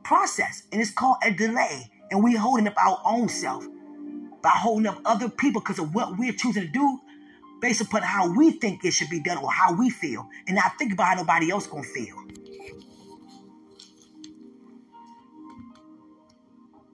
[0.03, 0.65] process.
[0.73, 1.91] And it's called a delay.
[2.11, 3.67] And we holding up our own self
[4.43, 7.01] by holding up other people because of what we're choosing to do
[7.61, 10.79] based upon how we think it should be done or how we feel, and not
[10.79, 12.17] think about how nobody else gonna feel.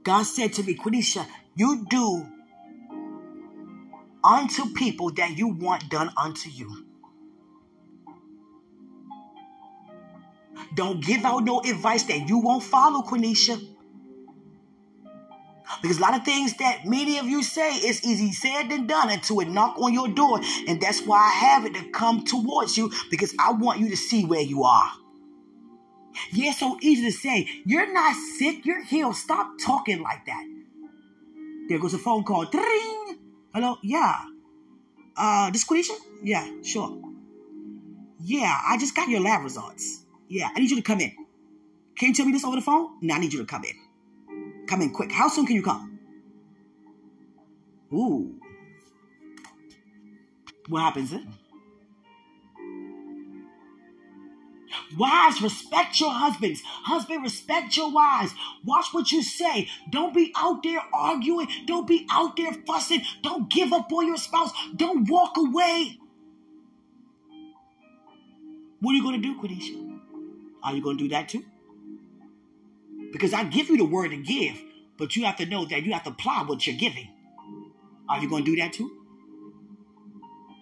[0.03, 2.27] God said to me, Quenisha, you do
[4.25, 6.87] unto people that you want done unto you.
[10.75, 13.72] Don't give out no advice that you won't follow, Quenisha.
[15.81, 19.11] Because a lot of things that many of you say is easy said than done
[19.11, 20.41] until it knock on your door.
[20.69, 23.97] And that's why I have it to come towards you because I want you to
[23.97, 24.91] see where you are.
[26.31, 27.49] Yeah, so easy to say.
[27.65, 29.17] You're not sick, you're healed.
[29.17, 30.45] Stop talking like that.
[31.69, 32.45] There goes a phone call.
[32.45, 33.19] Ding!
[33.55, 33.79] Hello?
[33.83, 34.27] Yeah.
[35.17, 35.97] Uh, this Quenisha?
[36.23, 37.01] Yeah, sure.
[38.21, 40.05] Yeah, I just got your lab results.
[40.29, 41.13] Yeah, I need you to come in.
[41.97, 42.99] Can you tell me this over the phone?
[43.03, 43.75] No, I need you to come in.
[44.73, 45.13] Come in quick.
[45.13, 45.99] How soon can you come?
[47.93, 48.41] Ooh.
[50.67, 51.29] What happens then?
[54.97, 56.63] Wives, respect your husbands.
[56.65, 58.33] Husband, respect your wives.
[58.65, 59.69] Watch what you say.
[59.91, 61.49] Don't be out there arguing.
[61.67, 63.03] Don't be out there fussing.
[63.23, 64.53] Don't give up on your spouse.
[64.75, 65.99] Don't walk away.
[68.81, 69.99] What are you going to do, Quenisha?
[70.63, 71.45] Are you going to do that too?
[73.13, 74.61] Because I give you the word to give,
[74.99, 77.09] but you have to know that you have to apply what you're giving.
[78.09, 78.91] Are you going to do that too?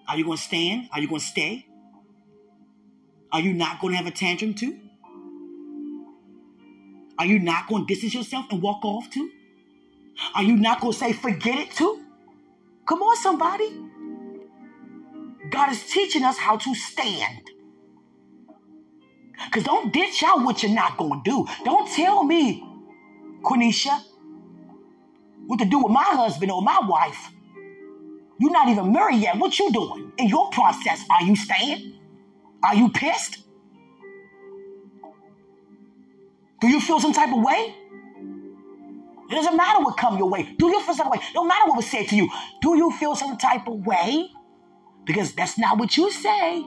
[0.09, 0.89] Are you going to stand?
[0.93, 1.67] Are you going to stay?
[3.33, 4.79] Are you not going to have a tantrum too?
[7.19, 9.31] Are you not going to distance yourself and walk off too?
[10.35, 12.05] Are you not going to say, forget it too?
[12.87, 13.71] Come on, somebody.
[15.51, 17.51] God is teaching us how to stand.
[19.46, 21.46] Because don't ditch out what you're not going to do.
[21.64, 22.64] Don't tell me,
[23.42, 24.03] Quenisha,
[25.46, 27.31] what to do with my husband or my wife
[28.40, 29.37] You're not even married yet.
[29.38, 31.05] What you doing in your process?
[31.11, 31.94] Are you staying?
[32.64, 33.38] Are you pissed?
[36.61, 37.74] Do you feel some type of way?
[39.31, 40.55] It doesn't matter what come your way.
[40.59, 41.18] Do you feel some way?
[41.35, 42.29] No matter what was said to you.
[42.62, 44.29] Do you feel some type of way?
[45.05, 46.64] Because that's not what you say.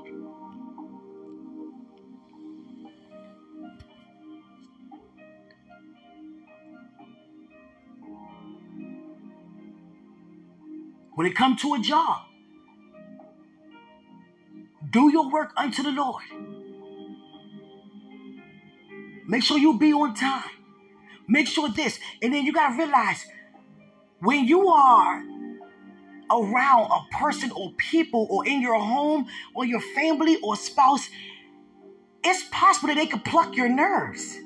[11.15, 12.21] When it comes to a job,
[14.89, 16.23] do your work unto the Lord.
[19.27, 20.49] Make sure you be on time.
[21.27, 21.99] Make sure this.
[22.21, 23.25] And then you got to realize
[24.19, 25.23] when you are
[26.31, 31.07] around a person or people or in your home or your family or spouse,
[32.23, 34.37] it's possible that they could pluck your nerves.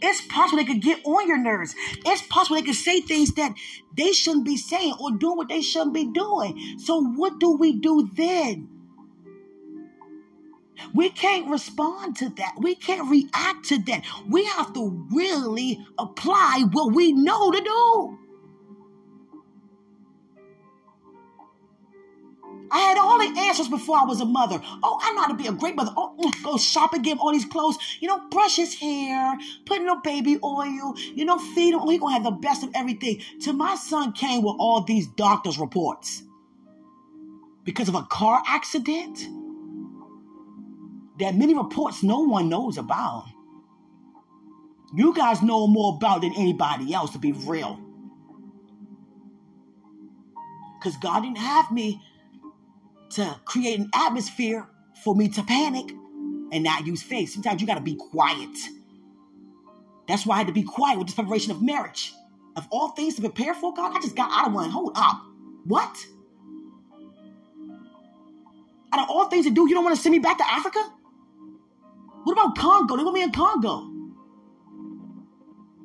[0.00, 1.74] It's possible they could get on your nerves.
[2.04, 3.54] It's possible they could say things that
[3.96, 6.78] they shouldn't be saying or doing what they shouldn't be doing.
[6.78, 8.68] So, what do we do then?
[10.94, 12.54] We can't respond to that.
[12.60, 14.04] We can't react to that.
[14.28, 18.18] We have to really apply what we know to do.
[22.70, 24.60] I had all the answers before I was a mother.
[24.82, 25.92] Oh, I know how to be a great mother.
[25.96, 27.78] Oh, mm, go shopping, give him all these clothes.
[28.00, 30.94] You know, brush his hair, put no baby oil.
[31.14, 31.80] You know, feed him.
[31.80, 33.22] Oh, he gonna have the best of everything.
[33.40, 36.22] Till my son came with all these doctor's reports
[37.64, 39.18] because of a car accident
[41.18, 43.26] that many reports no one knows about.
[44.94, 47.78] You guys know more about than anybody else, to be real.
[50.78, 52.00] Because God didn't have me
[53.10, 54.66] to create an atmosphere
[55.04, 55.90] for me to panic
[56.52, 57.30] and not use faith.
[57.30, 58.56] Sometimes you got to be quiet.
[60.06, 62.12] That's why I had to be quiet with this preparation of marriage.
[62.56, 64.70] Of all things to prepare for, God, I just got out of one.
[64.70, 65.22] Hold up.
[65.64, 66.06] What?
[68.92, 70.80] Out of all things to do, you don't want to send me back to Africa?
[72.24, 72.96] What about Congo?
[72.96, 73.90] They want me in Congo.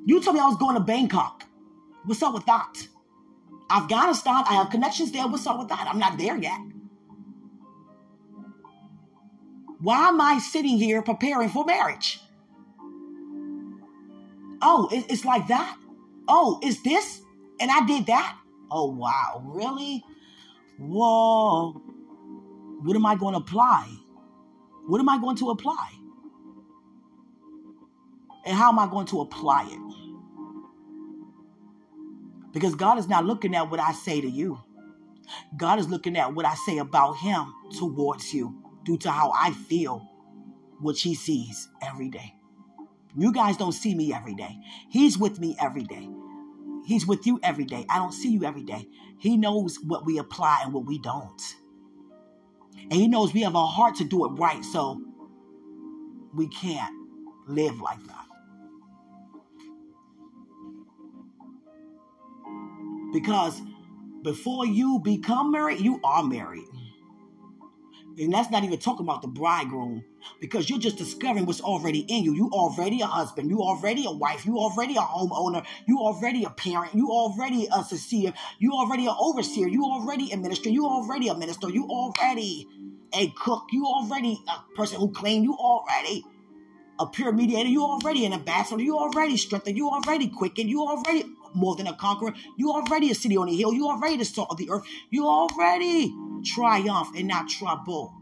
[0.05, 1.43] You told me I was going to Bangkok.
[2.05, 2.73] What's up with that?
[3.71, 5.27] Afghanistan, I have connections there.
[5.27, 5.87] What's up with that?
[5.89, 6.59] I'm not there yet.
[9.83, 12.21] Why am I sitting here preparing for marriage?
[14.61, 15.77] Oh, it's like that?
[16.25, 17.21] Oh, is this?
[17.59, 18.37] And I did that?
[18.71, 19.43] Oh, wow.
[19.45, 20.01] Really?
[20.79, 21.73] Whoa.
[22.81, 23.93] What am I going to apply?
[24.87, 25.91] What am I going to apply?
[28.45, 29.79] And how am I going to apply it?
[32.53, 34.61] Because God is not looking at what I say to you.
[35.57, 39.51] God is looking at what I say about Him towards you due to how I
[39.51, 40.07] feel,
[40.79, 42.35] which He sees every day.
[43.15, 44.57] You guys don't see me every day.
[44.89, 46.09] He's with me every day.
[46.85, 47.85] He's with you every day.
[47.89, 48.87] I don't see you every day.
[49.17, 51.41] He knows what we apply and what we don't.
[52.75, 55.01] And He knows we have a heart to do it right, so
[56.33, 56.93] we can't
[57.47, 58.25] live like that.
[63.13, 63.61] Because
[64.23, 66.65] before you become married, you are married.
[68.19, 70.03] And that's not even talking about the bridegroom
[70.39, 72.33] because you're just discovering what's already in you.
[72.35, 73.49] You already a husband.
[73.49, 74.45] You already a wife.
[74.45, 75.65] You already a homeowner.
[75.87, 76.93] You already a parent.
[76.93, 78.33] You already a sincere.
[78.59, 79.67] You already an overseer.
[79.67, 80.69] You already a minister.
[80.69, 81.69] You already a minister.
[81.69, 82.67] You already
[83.13, 83.63] a cook.
[83.71, 85.43] You already a person who clean.
[85.43, 86.23] You already
[86.99, 87.69] a pure mediator.
[87.69, 88.83] You already an ambassador.
[88.83, 89.75] You already strengthened.
[89.75, 90.69] You already quickened.
[90.69, 92.33] You already more than a conqueror.
[92.57, 93.73] You already a city on a hill.
[93.73, 94.83] You already the salt of the earth.
[95.09, 98.13] You already triumph and not trouble.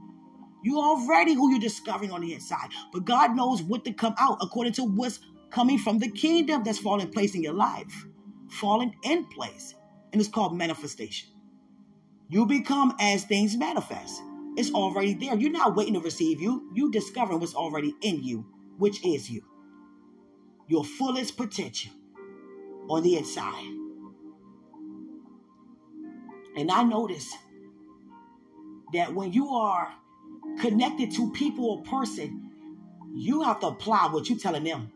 [0.63, 2.69] You already who you're discovering on the inside.
[2.93, 6.79] But God knows what to come out according to what's coming from the kingdom that's
[6.79, 8.05] falling in place in your life.
[8.49, 9.75] Falling in place.
[10.11, 11.29] And it's called manifestation.
[12.29, 14.21] You become as things manifest.
[14.57, 15.35] It's already there.
[15.35, 16.69] You're not waiting to receive you.
[16.73, 18.45] You discovering what's already in you,
[18.77, 19.43] which is you.
[20.67, 21.91] Your fullest potential
[22.89, 23.65] on the inside.
[26.55, 27.33] And I notice
[28.93, 29.93] that when you are
[30.59, 32.49] connected to people or person,
[33.13, 34.91] you have to apply what you're telling them.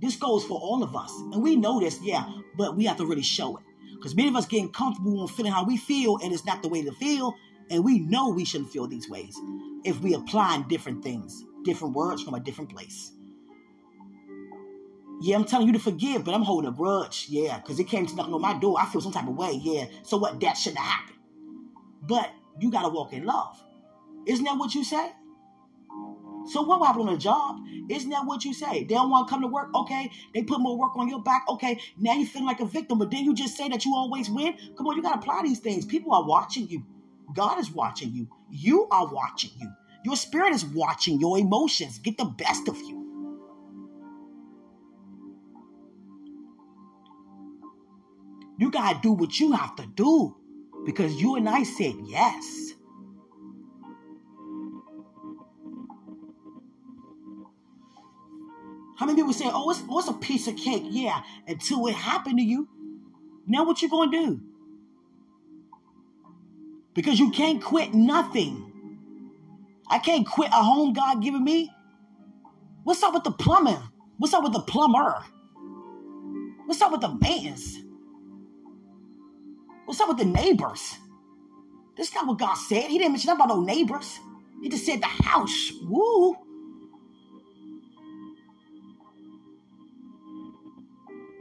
[0.00, 1.10] This goes for all of us.
[1.32, 2.24] And we know this, yeah,
[2.56, 3.64] but we have to really show it.
[3.94, 6.68] Because many of us getting comfortable on feeling how we feel, and it's not the
[6.68, 7.34] way to feel.
[7.70, 9.36] And we know we shouldn't feel these ways
[9.84, 13.12] if we apply different things, different words from a different place.
[15.20, 17.26] Yeah, I'm telling you to forgive, but I'm holding a grudge.
[17.28, 18.76] Yeah, because it came to knocking on my door.
[18.80, 19.52] I feel some type of way.
[19.60, 19.86] Yeah.
[20.04, 20.38] So what?
[20.40, 21.17] That shouldn't have happened.
[22.02, 22.30] But
[22.60, 23.62] you got to walk in love.
[24.26, 25.12] Isn't that what you say?
[26.46, 27.58] So what happened on the job?
[27.90, 28.84] Isn't that what you say?
[28.84, 29.68] They don't want to come to work.
[29.74, 31.44] Okay, they put more work on your back.
[31.48, 34.30] Okay, now you feel like a victim, but then you just say that you always
[34.30, 34.56] win.
[34.76, 35.84] Come on, you got to apply these things.
[35.84, 36.84] People are watching you.
[37.34, 38.28] God is watching you.
[38.50, 39.70] You are watching you.
[40.04, 41.98] Your spirit is watching your emotions.
[41.98, 42.98] Get the best of you.
[48.58, 50.34] You got to do what you have to do
[50.88, 52.72] because you and I said yes.
[58.96, 60.84] How many people say, oh, it's, oh, it's a piece of cake?
[60.86, 62.70] Yeah, until it happened to you.
[63.46, 64.40] Now what you going to do?
[66.94, 68.72] Because you can't quit nothing.
[69.90, 71.70] I can't quit a home God giving me.
[72.84, 73.78] What's up with the plumber?
[74.16, 75.22] What's up with the plumber?
[76.64, 77.76] What's up with the mans?
[79.88, 80.98] What's up with the neighbors?
[81.96, 82.90] This is not what God said.
[82.90, 84.18] He didn't mention about no neighbors.
[84.60, 85.72] He just said the house.
[85.82, 86.36] Woo.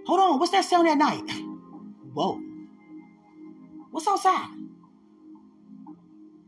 [0.05, 1.29] Hold on, what's that sound at night?
[2.13, 2.41] Whoa.
[3.91, 4.47] What's outside?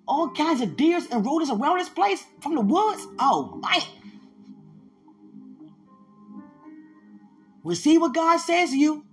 [0.08, 3.06] All kinds of deers and rodents around this place from the woods?
[3.20, 3.82] Oh, man.
[7.66, 9.04] Receive what God says to you.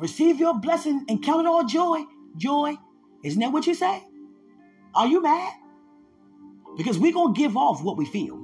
[0.00, 2.04] Receive your blessing and count it all joy.
[2.36, 2.76] Joy.
[3.22, 4.02] Isn't that what you say?
[4.94, 5.52] Are you mad?
[6.76, 8.42] Because we're going to give off what we feel.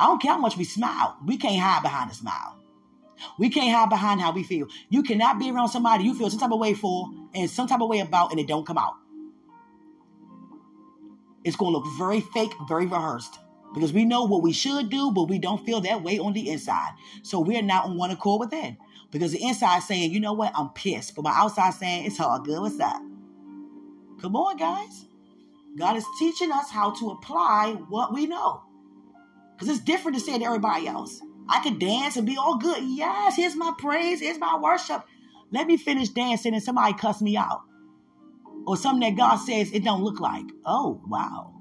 [0.00, 1.16] I don't care how much we smile.
[1.24, 2.58] We can't hide behind a smile.
[3.38, 4.66] We can't hide behind how we feel.
[4.88, 7.80] You cannot be around somebody you feel some type of way for and some type
[7.80, 8.94] of way about and it don't come out.
[11.44, 13.38] It's going to look very fake, very rehearsed
[13.74, 16.50] because we know what we should do, but we don't feel that way on the
[16.50, 16.94] inside.
[17.22, 18.76] So we're not on one accord within
[19.12, 22.40] because the inside saying, you know what, I'm pissed, but my outside saying, it's all
[22.40, 22.60] good.
[22.60, 22.96] What's that?
[24.20, 25.06] Come on, guys.
[25.76, 28.62] God is teaching us how to apply what we know.
[29.54, 31.20] Because it's different to say to everybody else.
[31.46, 32.82] I could dance and be all good.
[32.82, 35.04] Yes, here's my praise, here's my worship.
[35.50, 37.62] Let me finish dancing and somebody cuss me out.
[38.66, 40.46] Or something that God says it don't look like.
[40.64, 41.52] Oh, wow.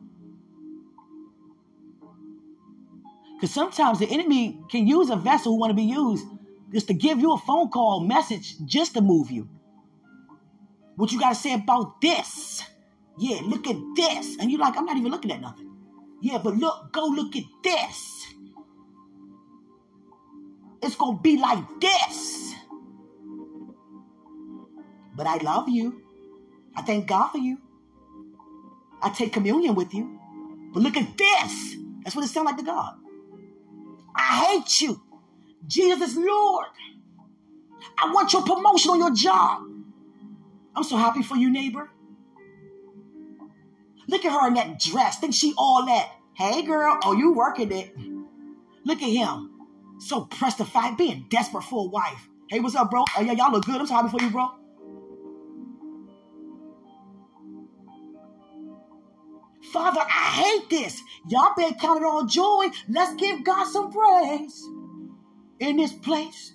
[3.36, 6.26] Because sometimes the enemy can use a vessel who want to be used
[6.72, 9.50] just to give you a phone call message just to move you.
[10.96, 12.64] What you got to say about this?
[13.18, 14.38] Yeah, look at this.
[14.40, 15.70] And you're like, I'm not even looking at nothing.
[16.22, 18.28] Yeah, but look, go look at this.
[20.82, 22.54] It's going to be like this.
[25.16, 26.02] But I love you.
[26.76, 27.58] I thank God for you.
[29.02, 30.20] I take communion with you.
[30.74, 31.76] But look at this.
[32.04, 32.96] That's what it sounds like to God.
[34.16, 35.02] I hate you.
[35.68, 36.68] Jesus Lord.
[37.98, 39.64] I want your promotion on your job.
[40.76, 41.90] I'm so happy for you, neighbor.
[44.08, 45.20] Look at her in that dress.
[45.20, 46.10] Think she all that.
[46.34, 46.98] Hey, girl.
[47.04, 47.96] Oh, you working it.
[48.86, 49.52] Look at him.
[50.00, 52.28] So pressed to fight, being desperate for a wife.
[52.50, 53.04] Hey, what's up, bro?
[53.18, 53.80] Oh, yeah, y'all look good.
[53.80, 54.50] I'm so happy for you, bro.
[59.72, 61.02] Father, I hate this.
[61.30, 62.68] Y'all better count it all joy.
[62.90, 64.68] Let's give God some praise
[65.62, 66.54] in this place.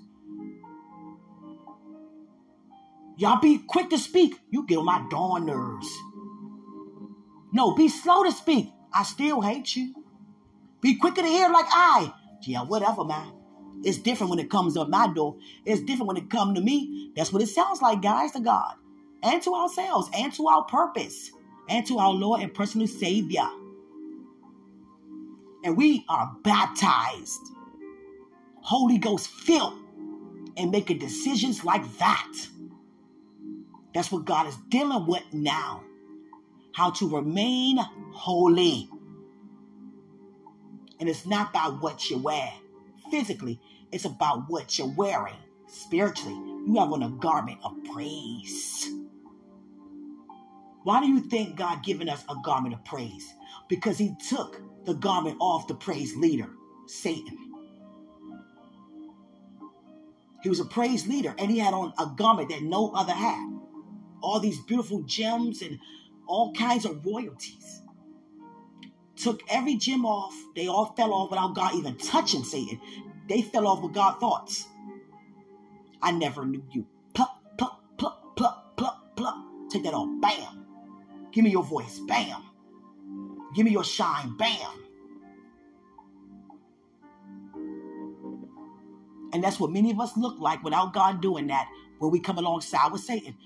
[3.17, 4.39] Y'all be quick to speak.
[4.51, 5.89] You get on my darn nerves.
[7.53, 8.69] No, be slow to speak.
[8.93, 9.95] I still hate you.
[10.83, 12.13] Be quicker to hear like I.
[12.43, 13.33] Yeah, whatever, man.
[13.85, 15.37] It's different when it comes to my door.
[15.65, 17.13] It's different when it comes to me.
[17.17, 18.75] That's what it sounds like, guys, to God.
[19.23, 20.11] And to ourselves.
[20.13, 21.31] And to our purpose.
[21.69, 23.49] And to our Lord and personal Savior.
[25.65, 27.56] And we are baptized.
[28.67, 29.79] Holy Ghost filled.
[30.59, 32.33] And making decisions like that.
[33.93, 35.83] That's what God is dealing with now
[36.77, 37.79] how to remain
[38.13, 38.89] holy.
[41.01, 42.53] And it's not about what you wear
[43.11, 43.59] physically,
[43.93, 45.37] it's about what you're wearing
[45.69, 46.35] spiritually.
[46.35, 48.91] You have on a garment of praise.
[50.83, 53.27] Why do you think God given us a garment of praise?
[53.69, 56.51] Because he took the garment off the praise leader,
[56.87, 57.46] Satan.
[60.47, 63.53] He was a praise leader and he had on a garment that no other had.
[64.23, 65.81] All these beautiful gems and
[66.29, 67.83] all kinds of royalties.
[69.17, 70.33] Took every gem off.
[70.55, 72.81] They all fell off without God even touching Satan.
[73.29, 74.69] They fell off with God thoughts.
[76.01, 76.87] I never knew you.
[77.13, 79.37] Pluck, pluck, pluck, pluck, pluck, pluck.
[79.69, 80.09] Take that off.
[80.21, 80.65] Bam.
[81.33, 81.99] Give me your voice.
[82.07, 82.41] Bam.
[83.57, 84.37] Give me your shine.
[84.37, 84.86] Bam.
[89.33, 91.69] And that's what many of us look like without God doing that
[91.99, 93.37] when we come alongside with Satan.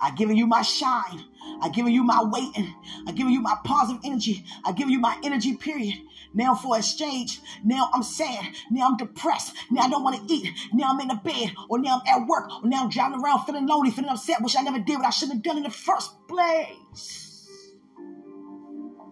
[0.00, 1.24] I given you my shine.
[1.62, 2.74] I give you my waiting.
[3.06, 4.44] I give you my positive energy.
[4.64, 5.94] I give you my energy, period.
[6.34, 8.44] Now for exchange, now I'm sad.
[8.70, 9.54] Now I'm depressed.
[9.70, 10.50] Now I don't want to eat.
[10.74, 11.52] Now I'm in the bed.
[11.70, 12.50] Or now I'm at work.
[12.62, 14.42] Or now I'm driving around feeling lonely, feeling upset.
[14.42, 17.72] Wish I never did what I should have done in the first place.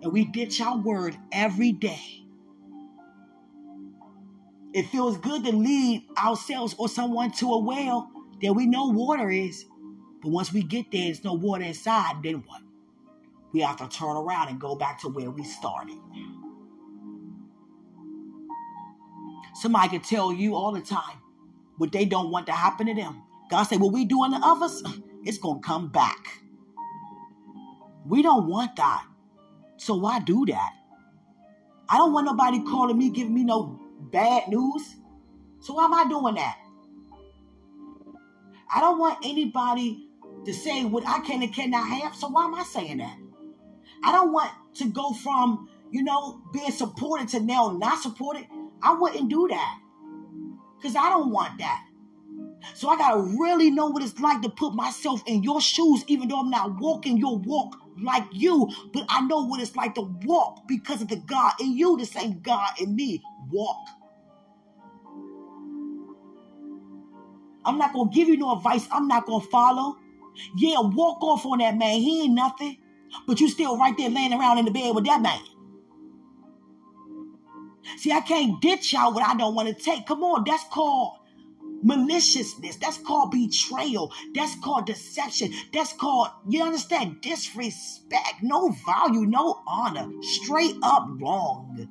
[0.03, 2.24] And we ditch our word every day.
[4.75, 8.11] It feels good to lead ourselves or someone to a well
[8.43, 9.67] that we know water is.
[10.21, 12.61] But once we get there, there's no water inside, then what?
[13.53, 15.97] We have to turn around and go back to where we started.
[19.55, 21.19] Somebody can tell you all the time
[21.79, 23.23] what they don't want to happen to them.
[23.51, 24.83] God said, What we do unto others,
[25.23, 26.41] it's going to come back.
[28.07, 29.07] We don't want that.
[29.77, 30.73] So why do that?
[31.89, 34.97] I don't want nobody calling me, giving me no bad news.
[35.61, 36.57] So why am I doing that?
[38.75, 40.09] I don't want anybody
[40.45, 42.15] to say what I can and cannot have.
[42.15, 43.17] So why am I saying that?
[44.03, 48.47] I don't want to go from, you know, being supported to now not supported.
[48.83, 49.79] I wouldn't do that.
[50.77, 51.87] Because I don't want that.
[52.75, 56.29] So I gotta really know what it's like to put myself in your shoes, even
[56.29, 60.03] though I'm not walking your walk like you, but I know what it's like to
[60.25, 63.23] walk because of the God in you, the same God in me.
[63.51, 63.89] Walk.
[67.65, 68.87] I'm not gonna give you no advice.
[68.93, 69.97] I'm not gonna follow.
[70.57, 72.01] Yeah, walk off on that man.
[72.01, 72.79] He ain't nothing.
[73.27, 75.41] But you still right there laying around in the bed with that man.
[77.99, 80.07] See, I can't ditch y'all what I don't want to take.
[80.07, 81.19] Come on, that's called
[81.85, 82.77] maliciousness.
[82.77, 84.13] That's called betrayal.
[84.35, 85.53] That's called deception.
[85.73, 88.43] That's called, you understand, disrespect.
[88.43, 90.11] No value, no honor.
[90.23, 91.89] Straight up wrong.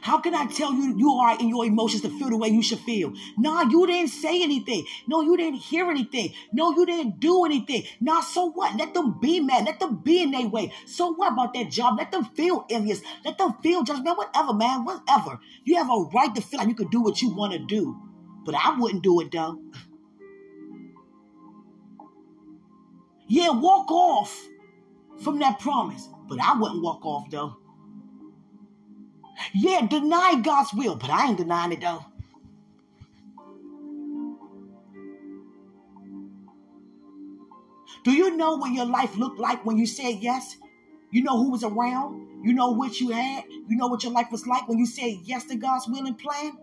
[0.00, 2.62] How can I tell you you are in your emotions to feel the way you
[2.62, 3.12] should feel?
[3.36, 4.84] Nah, you didn't say anything.
[5.06, 6.32] No, you didn't hear anything.
[6.52, 7.84] No, you didn't do anything.
[8.00, 8.76] Nah, so what?
[8.76, 9.64] Let them be mad.
[9.64, 10.72] Let them be in their way.
[10.86, 11.98] So what about that job?
[11.98, 13.00] Let them feel envious.
[13.24, 14.18] Let them feel judgment.
[14.18, 14.84] Whatever, man.
[14.84, 15.40] Whatever.
[15.64, 17.96] You have a right to feel like you can do what you want to do.
[18.44, 19.58] But I wouldn't do it though.
[23.28, 24.48] Yeah, walk off
[25.20, 26.08] from that promise.
[26.28, 27.56] But I wouldn't walk off though.
[29.52, 32.04] Yeah, deny God's will, but I ain't denying it though.
[38.04, 40.56] Do you know what your life looked like when you said yes?
[41.10, 42.44] You know who was around?
[42.44, 43.44] You know what you had?
[43.48, 46.16] You know what your life was like when you said yes to God's will and
[46.16, 46.56] plan?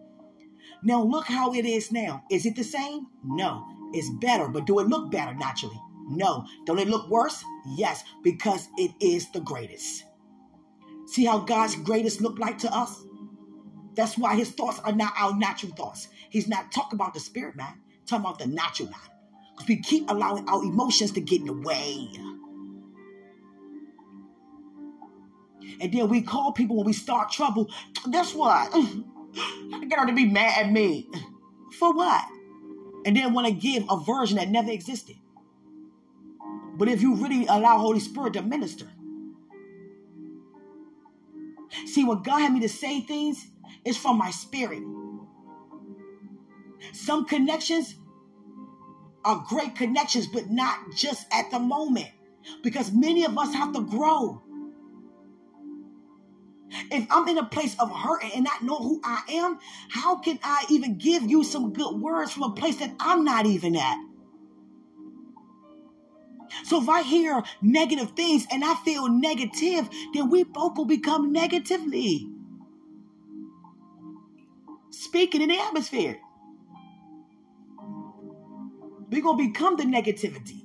[0.84, 2.24] Now look how it is now.
[2.32, 3.08] Is it the same?
[3.24, 3.68] No.
[3.94, 5.80] It's better, but do it look better naturally?
[6.08, 6.46] No.
[6.66, 7.44] Don't it look worse?
[7.76, 10.06] Yes, because it is the greatest.
[11.06, 13.04] See how God's greatest look like to us?
[13.96, 16.08] That's why his thoughts are not our natural thoughts.
[16.30, 19.00] He's not talking about the spirit man, talking about the natural man.
[19.52, 22.10] Because we keep allowing our emotions to get in the way.
[25.80, 27.70] And then we call people when we start trouble.
[28.10, 28.70] Guess what?
[28.74, 31.10] I get her to be mad at me.
[31.78, 32.24] For what?
[33.06, 35.18] And then want to give a version that never existed.
[36.78, 38.88] But if you really allow Holy Spirit to minister,
[41.86, 43.48] See, when God had me to say things,
[43.86, 44.84] it's from my spirit.
[46.94, 47.96] Some connections
[49.26, 52.10] are great connections, but not just at the moment.
[52.62, 54.42] Because many of us have to grow.
[56.92, 59.60] If I'm in a place of hurt and not know who I am,
[59.90, 63.46] how can I even give you some good words from a place that I'm not
[63.46, 63.98] even at?
[66.64, 71.32] So if I hear negative things and I feel negative, then we both will become
[71.32, 72.28] negatively
[74.90, 76.20] speaking in the atmosphere.
[79.10, 80.62] We're going to become the negativity.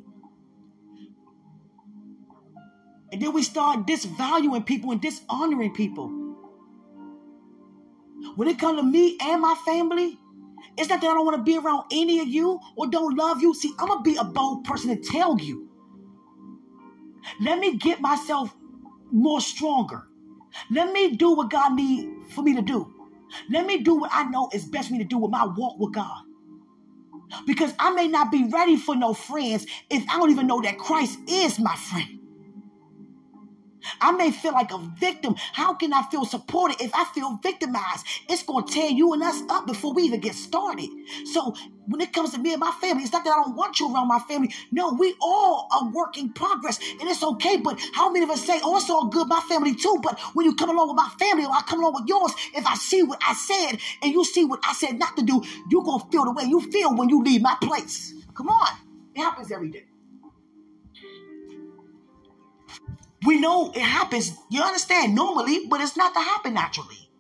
[3.13, 6.09] And then we start disvaluing people and dishonoring people.
[8.37, 10.19] When it comes to me and my family,
[10.77, 13.43] it's not that I don't want to be around any of you or don't love
[13.43, 13.55] you.
[13.55, 15.68] See, I'm going to be a bold person to tell you.
[17.41, 18.55] Let me get myself
[19.13, 20.09] more stronger.
[20.71, 22.95] Let me do what God need for me to do.
[23.51, 25.79] Let me do what I know is best for me to do with my walk
[25.79, 26.23] with God.
[27.47, 30.79] Because I may not be ready for no friends if I don't even know that
[30.79, 32.18] Christ is my friend.
[34.01, 35.35] I may feel like a victim.
[35.53, 38.07] How can I feel supported if I feel victimized?
[38.29, 40.89] It's going to tear you and us up before we even get started.
[41.33, 41.55] So
[41.87, 43.93] when it comes to me and my family, it's not that I don't want you
[43.93, 44.53] around my family.
[44.71, 47.57] No, we all are work in progress and it's okay.
[47.57, 49.99] But how many of us say, oh, it's all good, my family too.
[50.03, 52.67] But when you come along with my family or I come along with yours, if
[52.67, 55.85] I see what I said and you see what I said not to do, you're
[55.85, 58.15] to feel the way you feel when you leave my place.
[58.35, 58.77] Come on.
[59.15, 59.88] It happens every day.
[63.27, 67.11] We know it happens, you understand, normally, but it's not to happen naturally.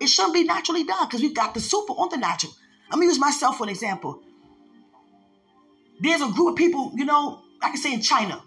[0.00, 2.52] It shouldn't be naturally done because we've got the super on the natural.
[2.90, 4.22] I'm use myself for an example.
[6.00, 8.42] There's a group of people, you know, I can say in China,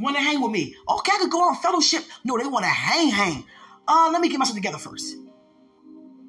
[0.00, 0.74] want to hang with me.
[0.88, 2.04] Okay, I could go on fellowship.
[2.24, 3.44] No, they want to hang, hang.
[3.86, 5.16] Uh, let me get myself together first.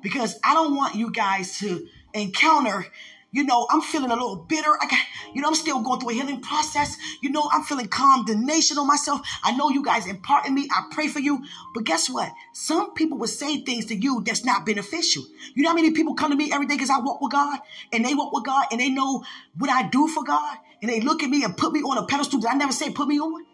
[0.02, 2.86] Because I don't want you guys to encounter
[3.32, 4.72] you know, I'm feeling a little bitter.
[4.82, 5.00] I got,
[5.34, 6.98] you know, I'm still going through a healing process.
[7.22, 9.22] You know, I'm feeling condemnation on myself.
[9.44, 10.68] I know you guys impart in me.
[10.72, 11.44] I pray for you.
[11.74, 12.32] But guess what?
[12.54, 15.24] Some people will say things to you that's not beneficial.
[15.54, 17.60] You know how many people come to me every day because I walk with God
[17.94, 19.24] and they walk with God and they know
[19.58, 22.06] what I do for God and they look at me and put me on a
[22.06, 23.46] pedestal that I never say put me on.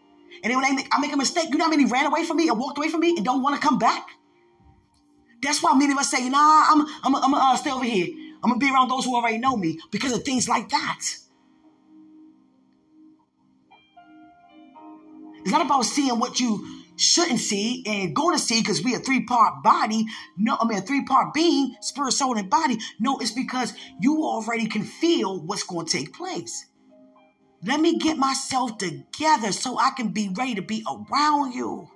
[0.44, 2.24] And then when I make, I make a mistake, you know how many ran away
[2.24, 4.08] from me and walked away from me and don't want to come back?
[5.42, 8.08] That's why many of us say, nah, I'm, I'm, I'm, uh, stay over here.
[8.46, 11.00] I'm gonna be around those who already know me because of things like that.
[15.42, 19.00] It's not about seeing what you shouldn't see and going to see because we a
[19.00, 20.06] three part body.
[20.38, 22.78] No, I mean a three part being, spirit, soul, and body.
[23.00, 26.68] No, it's because you already can feel what's going to take place.
[27.64, 31.90] Let me get myself together so I can be ready to be around you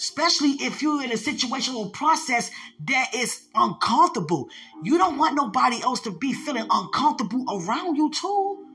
[0.00, 2.50] especially if you're in a situational process
[2.86, 4.48] that is uncomfortable.
[4.82, 8.69] You don't want nobody else to be feeling uncomfortable around you, too.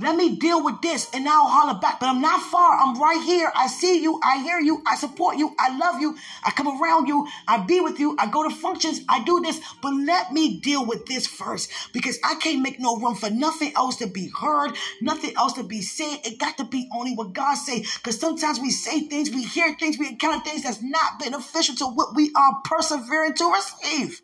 [0.00, 2.00] Let me deal with this and I'll holler back.
[2.00, 2.78] But I'm not far.
[2.78, 3.52] I'm right here.
[3.54, 4.18] I see you.
[4.24, 4.82] I hear you.
[4.86, 5.54] I support you.
[5.58, 6.16] I love you.
[6.42, 7.28] I come around you.
[7.46, 8.16] I be with you.
[8.18, 9.02] I go to functions.
[9.10, 9.60] I do this.
[9.82, 13.72] But let me deal with this first because I can't make no room for nothing
[13.76, 16.20] else to be heard, nothing else to be said.
[16.24, 17.80] It got to be only what God say.
[17.80, 21.84] Because sometimes we say things, we hear things, we encounter things that's not beneficial to
[21.84, 24.22] what we are persevering to receive.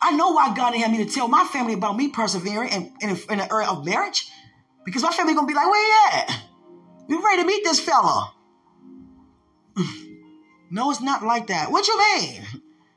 [0.00, 2.92] I know why God didn't have me to tell my family about me persevering in,
[3.00, 4.30] in, the area of marriage.
[4.84, 6.40] Because my family gonna be like, where you at?
[7.08, 8.32] We ready to meet this fella.
[10.70, 11.70] no, it's not like that.
[11.70, 12.42] What you mean?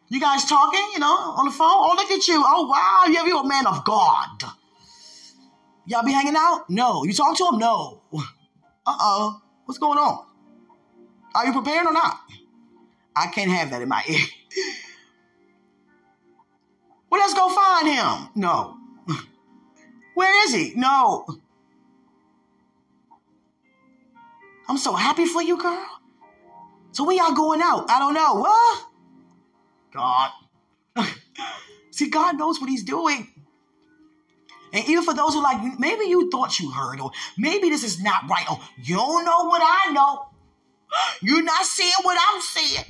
[0.10, 1.68] You guys talking, you know, on the phone?
[1.70, 2.44] Oh, look at you.
[2.46, 4.44] Oh, wow, yeah, you're a man of God.
[5.86, 6.70] Y'all be hanging out?
[6.70, 7.04] No.
[7.04, 7.58] You talk to him?
[7.60, 8.02] No.
[8.14, 9.42] Uh-oh.
[9.66, 10.26] What's going on?
[11.34, 12.20] Are you prepared or not?
[13.16, 14.20] I can't have that in my ear.
[17.12, 18.30] Well, let's go find him.
[18.36, 18.78] No.
[20.16, 20.74] Where is he?
[20.76, 21.26] No.
[24.70, 25.86] I'm so happy for you, girl.
[26.94, 27.90] So when y'all going out?
[27.90, 28.36] I don't know.
[28.36, 28.88] What?
[29.94, 30.32] God.
[31.92, 33.28] See, God knows what he's doing.
[34.74, 38.02] And even for those who like, maybe you thought you heard, or maybe this is
[38.02, 40.28] not right, or you don't know what I know.
[41.22, 42.86] You're not seeing what I'm seeing.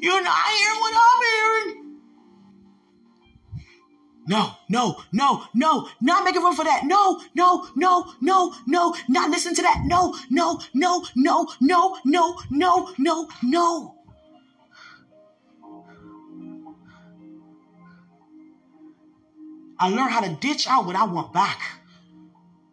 [0.00, 1.81] You're not hearing what I'm hearing.
[4.32, 6.84] No, no, no, no, not making room for that.
[6.86, 9.82] No, no, no, no, no, not listen to that.
[9.84, 13.94] No, no, no, no, no, no, no, no, no.
[19.78, 21.60] I learned how to ditch out what I want back.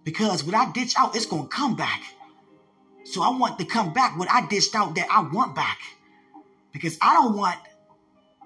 [0.06, 2.02] Because what I ditch out, it's going to come back.
[3.04, 5.80] So I want to come back what I ditched out that I want back.
[6.72, 7.60] Because I don't want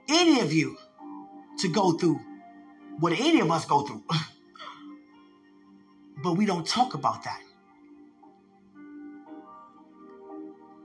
[0.09, 0.77] any of you
[1.59, 2.19] to go through
[2.99, 4.03] what any of us go through.
[6.23, 7.41] but we don't talk about that.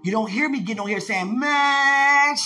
[0.03, 2.37] You don't hear me getting on here saying, man,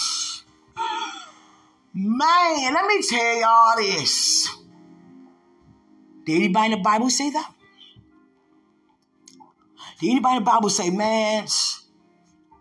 [1.95, 4.49] man, let me tell y'all this.
[6.25, 7.53] Did anybody in the Bible say that?
[10.01, 11.47] Did anybody in the Bible say, man,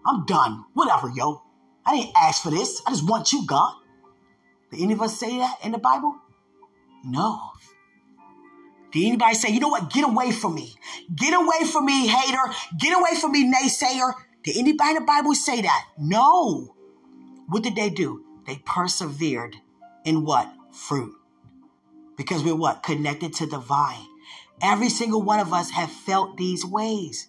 [0.05, 0.65] I'm done.
[0.73, 1.41] Whatever, yo.
[1.85, 2.81] I didn't ask for this.
[2.85, 3.73] I just want you, God.
[4.69, 6.15] Did any of us say that in the Bible?
[7.03, 7.51] No.
[8.91, 9.91] Did anybody say, you know what?
[9.91, 10.75] Get away from me.
[11.15, 12.53] Get away from me, hater.
[12.77, 14.13] Get away from me, naysayer.
[14.43, 15.85] Did anybody in the Bible say that?
[15.97, 16.75] No.
[17.47, 18.23] What did they do?
[18.45, 19.55] They persevered
[20.03, 20.51] in what?
[20.71, 21.13] Fruit.
[22.17, 22.83] Because we're what?
[22.83, 24.05] Connected to the vine.
[24.61, 27.27] Every single one of us have felt these ways.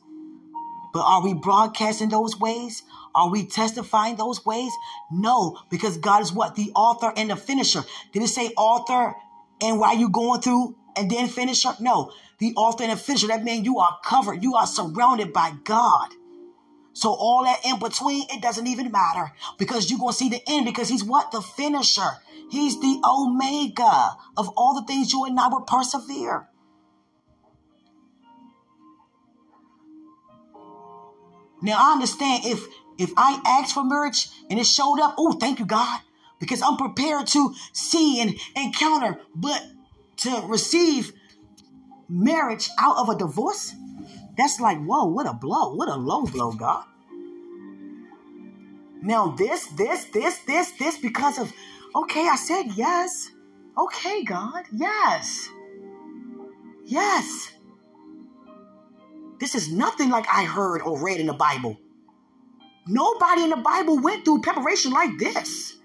[0.93, 2.83] But are we broadcasting those ways?
[3.15, 4.73] Are we testifying those ways?
[5.11, 6.55] No, because God is what?
[6.55, 7.85] The author and the finisher.
[8.13, 9.15] Did it say author
[9.63, 11.71] and while you're going through and then finisher?
[11.81, 13.29] No, the author and finisher.
[13.29, 14.43] That means you are covered.
[14.43, 16.11] You are surrounded by God.
[16.95, 20.43] So all that in between, it doesn't even matter because you're going to see the
[20.47, 21.33] end because he's what?
[21.33, 22.11] The finisher.
[22.51, 26.49] He's the omega of all the things you and I will persevere.
[31.63, 32.67] Now I understand if
[32.99, 36.01] if I ask for marriage and it showed up, oh, thank you, God,
[36.43, 39.65] because I'm prepared to see and encounter, but
[40.17, 41.13] to receive
[42.09, 43.73] marriage out of a divorce,
[44.37, 46.85] that's like, whoa, what a blow, what a low blow, God.
[49.03, 51.53] Now, this, this, this, this, this, because of,
[51.95, 53.31] okay, I said yes.
[53.79, 55.49] Okay, God, yes.
[56.85, 57.53] Yes.
[59.39, 61.79] This is nothing like I heard or read in the Bible.
[62.89, 65.77] Nobody in the Bible went through preparation like this.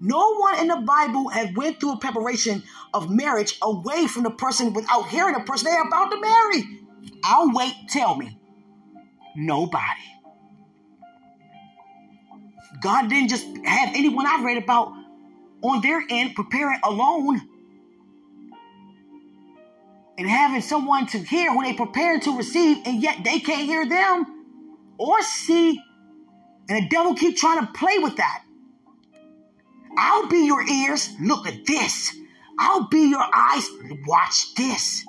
[0.00, 2.62] No one in the Bible had went through a preparation
[2.94, 6.80] of marriage away from the person without hearing the person they're about to marry.
[7.24, 7.74] I'll wait.
[7.88, 8.38] Tell me.
[9.36, 9.84] Nobody.
[12.80, 14.92] God didn't just have anyone I've read about
[15.62, 17.40] on their end preparing alone
[20.16, 23.86] and having someone to hear who they prepared to receive, and yet they can't hear
[23.88, 24.44] them
[24.98, 25.80] or see.
[26.68, 28.42] And the devil keep trying to play with that.
[29.96, 31.10] I'll be your ears.
[31.20, 32.14] Look at this.
[32.58, 33.68] I'll be your eyes.
[34.06, 35.04] Watch this.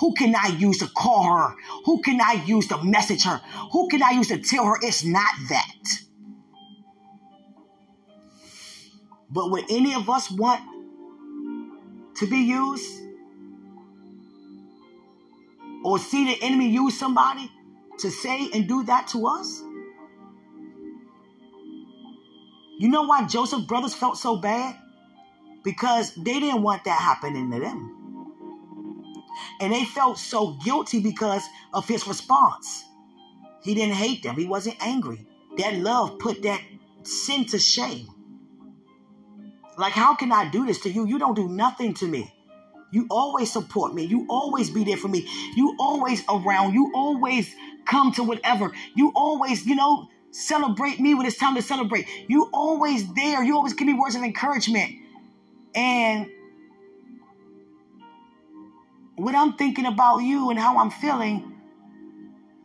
[0.00, 1.56] Who can I use to call her?
[1.84, 3.40] Who can I use to message her?
[3.72, 5.82] Who can I use to tell her it's not that?
[9.30, 10.62] But would any of us want
[12.16, 13.02] to be used?
[15.84, 17.50] Or see the enemy use somebody
[17.98, 19.62] to say and do that to us?
[22.80, 24.74] You know why Joseph's brothers felt so bad?
[25.62, 28.32] Because they didn't want that happening to them.
[29.60, 31.42] And they felt so guilty because
[31.74, 32.86] of his response.
[33.62, 35.26] He didn't hate them, he wasn't angry.
[35.58, 36.62] That love put that
[37.02, 38.08] sin to shame.
[39.76, 41.06] Like, how can I do this to you?
[41.06, 42.32] You don't do nothing to me.
[42.92, 44.04] You always support me.
[44.04, 45.28] You always be there for me.
[45.54, 46.72] You always around.
[46.72, 47.54] You always
[47.84, 48.72] come to whatever.
[48.96, 52.06] You always, you know, celebrate me when it's time to celebrate.
[52.28, 53.42] You always there.
[53.42, 54.92] You always give me words of encouragement.
[55.74, 56.30] And
[59.16, 61.54] when I'm thinking about you and how I'm feeling,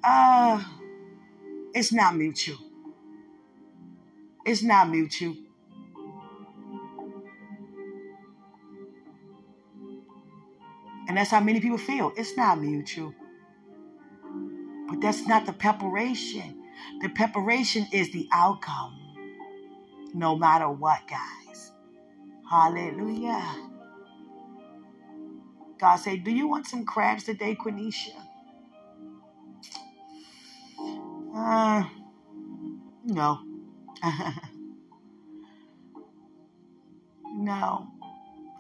[0.04, 0.64] uh,
[1.74, 2.58] it's not mutual.
[4.46, 5.36] It's not mutual.
[11.08, 12.14] And that's how many people feel.
[12.18, 13.14] It's not mutual.
[14.88, 16.65] But that's not the preparation.
[17.02, 18.98] The preparation is the outcome.
[20.14, 21.72] No matter what, guys.
[22.50, 23.44] Hallelujah.
[25.80, 28.14] God said, Do you want some crabs today, Quenisha?
[31.36, 31.84] Uh,
[33.06, 33.40] no.
[37.34, 37.88] no.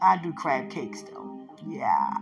[0.01, 1.47] I do crab cakes though.
[1.67, 2.17] Yeah.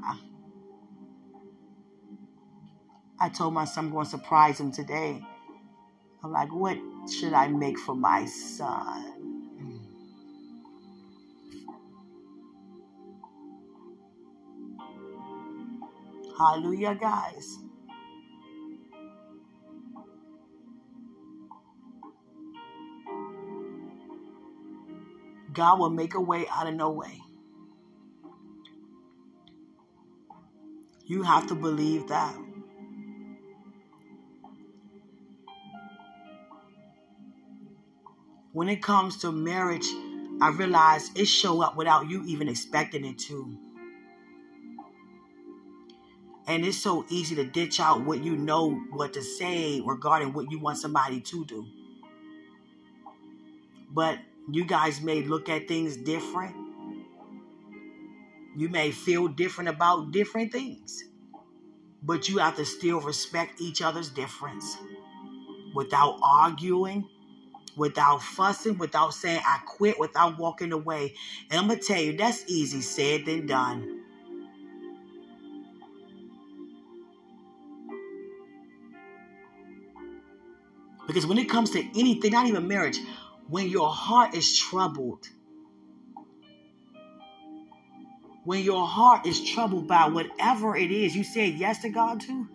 [3.19, 5.23] I told my son I'm going to surprise him today.
[6.23, 6.77] I'm like, what
[7.11, 9.13] should I make for my son?
[16.37, 17.57] Hallelujah, guys.
[25.53, 27.21] God will make a way out of no way.
[31.05, 32.35] You have to believe that.
[38.53, 39.87] When it comes to marriage,
[40.39, 43.57] I realize it show up without you even expecting it to.
[46.45, 50.51] And it's so easy to ditch out what you know what to say regarding what
[50.51, 51.65] you want somebody to do.
[53.89, 54.19] But
[54.51, 56.55] you guys may look at things different.
[58.55, 61.03] You may feel different about different things.
[62.03, 64.77] But you have to still respect each other's difference
[65.73, 67.09] without arguing,
[67.75, 71.15] without fussing, without saying I quit, without walking away.
[71.49, 74.01] And I'm going to tell you, that's easy said than done.
[81.07, 82.97] Because when it comes to anything, not even marriage,
[83.47, 85.27] when your heart is troubled,
[88.45, 92.47] when your heart is troubled by whatever it is you said yes to God to,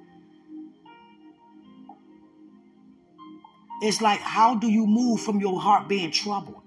[3.83, 6.62] it's like, how do you move from your heart being troubled?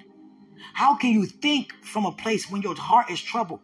[0.74, 3.59] How can you think from a place when your heart is troubled?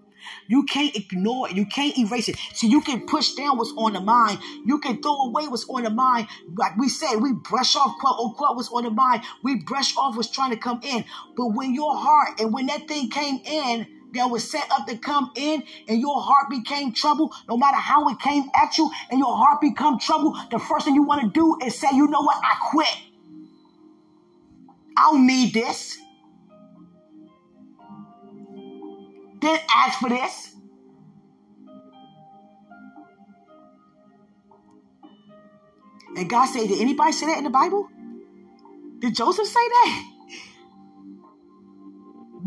[0.48, 1.56] You can't ignore it.
[1.56, 2.38] You can't erase it.
[2.54, 4.40] So you can push down what's on the mind.
[4.66, 6.28] You can throw away what's on the mind.
[6.56, 9.24] Like we said, we brush off quote oh, unquote what's on the mind.
[9.44, 11.06] We brush off what's trying to come in.
[11.36, 14.98] But when your heart and when that thing came in, that was set up to
[14.98, 19.20] come in and your heart became trouble, no matter how it came at you and
[19.20, 22.22] your heart become trouble, the first thing you want to do is say, you know
[22.22, 23.07] what, I quit.
[24.98, 26.00] I don't need this.
[29.40, 30.56] Didn't ask for this.
[36.18, 37.88] And God said, Did anybody say that in the Bible?
[38.98, 40.04] Did Joseph say that?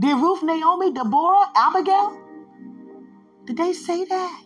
[0.01, 2.19] Did Ruth, Naomi, Deborah, Abigail?
[3.45, 4.43] Did they say that?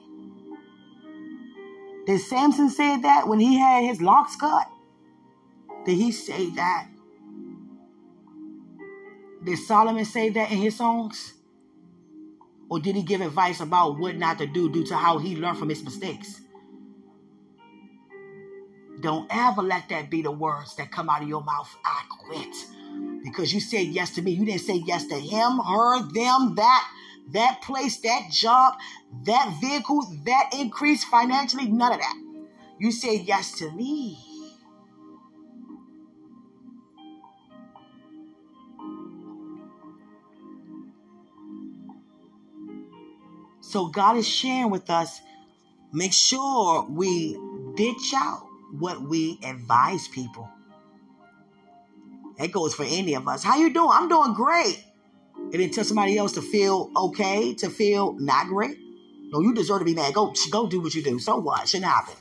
[2.07, 4.67] Did Samson say that when he had his locks cut?
[5.87, 6.89] Did he say that?
[9.45, 11.35] Did Solomon say that in his songs?
[12.71, 15.59] Or did he give advice about what not to do due to how he learned
[15.59, 16.41] from his mistakes?
[19.01, 21.69] Don't ever let that be the words that come out of your mouth.
[21.85, 22.57] I quit.
[23.23, 24.31] Because you said yes to me.
[24.31, 26.89] You didn't say yes to him, her, them, that,
[27.33, 28.75] that place, that job,
[29.25, 31.67] that vehicle, that increase financially.
[31.67, 32.17] None of that.
[32.79, 34.19] You said yes to me.
[43.67, 45.21] So God is sharing with us,
[45.93, 47.37] make sure we
[47.77, 48.47] ditch out
[48.79, 50.49] what we advise people.
[52.39, 53.43] That goes for any of us.
[53.43, 53.91] How you doing?
[53.91, 54.85] I'm doing great.
[55.37, 58.77] And then tell somebody else to feel okay, to feel not great.
[59.31, 60.15] No, you deserve to be mad.
[60.15, 61.19] Go, go do what you do.
[61.19, 61.69] So what?
[61.69, 62.15] Shouldn't happen.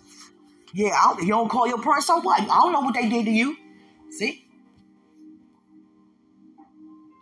[0.74, 2.08] Yeah, you don't call your parents.
[2.08, 2.42] So what?
[2.42, 3.56] I don't know what they did to you.
[4.12, 4.48] See?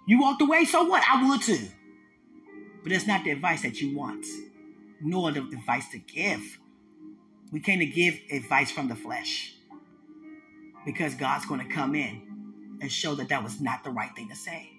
[0.07, 0.65] You walked away.
[0.65, 1.03] So what?
[1.09, 1.67] I would too.
[2.83, 4.25] But it's not the advice that you want,
[5.01, 6.59] nor the advice to give.
[7.51, 9.53] We came to give advice from the flesh
[10.85, 14.29] because God's going to come in and show that that was not the right thing
[14.29, 14.71] to say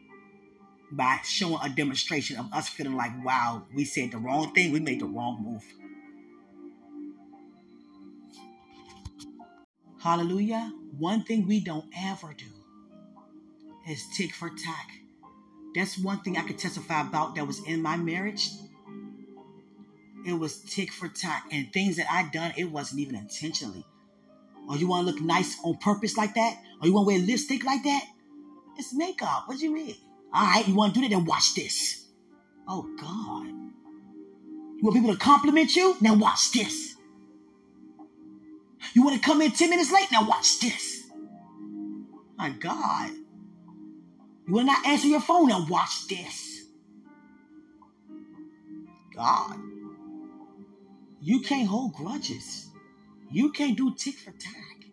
[0.91, 4.81] by showing a demonstration of us feeling like, wow, we said the wrong thing, we
[4.81, 5.65] made the wrong move.
[10.01, 10.73] Hallelujah.
[10.99, 12.47] One thing we don't ever do
[13.89, 14.91] is tick for tack
[15.75, 18.51] that's one thing I could testify about that was in my marriage.
[20.27, 23.85] It was tick for tack and things that I done, it wasn't even intentionally.
[24.69, 26.57] Or you want to look nice on purpose like that?
[26.81, 28.05] Or you want to wear lipstick like that?
[28.79, 29.45] It's makeup.
[29.47, 29.97] What do you mean?
[30.33, 31.15] All right, you want to do that?
[31.15, 32.07] Then watch this.
[32.69, 33.47] Oh, God.
[33.47, 35.97] You want people to compliment you?
[36.01, 36.95] Now watch this.
[38.95, 40.09] You want to come in 10 minutes late?
[40.13, 41.05] Now watch this.
[42.37, 43.11] My God.
[44.53, 46.67] You will not answer your phone and watch this.
[49.17, 49.59] God.
[51.23, 52.67] You can't hold grudges.
[53.31, 54.85] You can't do tick for tack.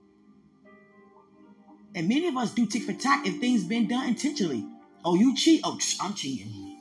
[1.93, 4.65] And many of us do tick for tack if things been done intentionally.
[5.03, 5.59] Oh, you cheat?
[5.65, 6.77] Oh, I'm cheating.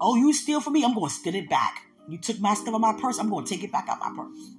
[0.00, 0.84] Oh, you steal from me?
[0.84, 1.86] I'm going to steal it back.
[2.08, 3.18] You took my stuff out my purse?
[3.18, 4.52] I'm going to take it back out my purse.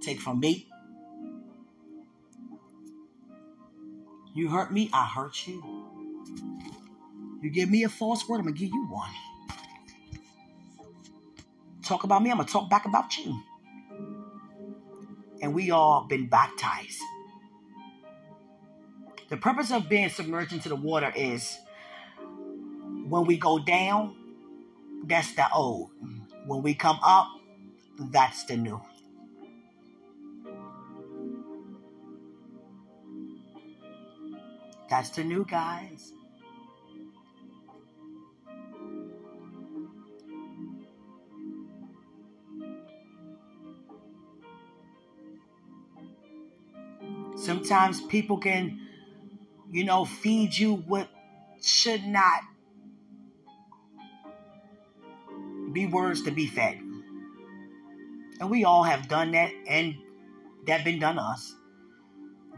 [0.00, 0.66] Take from me.
[4.34, 5.83] You hurt me, I hurt you.
[7.44, 9.10] You give me a false word, I'm going to give you one.
[11.82, 13.38] Talk about me, I'm going to talk back about you.
[15.42, 17.02] And we all been baptized.
[19.28, 21.58] The purpose of being submerged into the water is
[23.08, 24.16] when we go down,
[25.04, 25.90] that's the old.
[26.46, 27.28] When we come up,
[28.10, 28.80] that's the new.
[34.88, 36.14] That's the new guys.
[47.36, 48.80] Sometimes people can,
[49.70, 51.08] you know, feed you what
[51.60, 52.40] should not
[55.72, 56.80] be words to be fed.
[58.40, 59.96] And we all have done that and
[60.66, 61.54] that been done to us.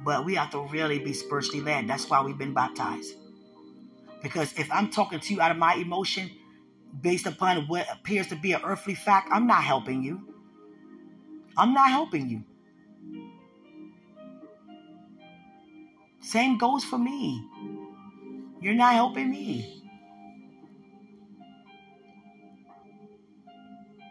[0.04, 1.88] But we have to really be spiritually led.
[1.88, 3.14] That's why we've been baptized.
[4.22, 6.30] Because if I'm talking to you out of my emotion,
[7.00, 10.34] based upon what appears to be an earthly fact, I'm not helping you.
[11.56, 12.44] I'm not helping you.
[16.26, 17.42] Same goes for me.
[18.60, 19.84] You're not helping me.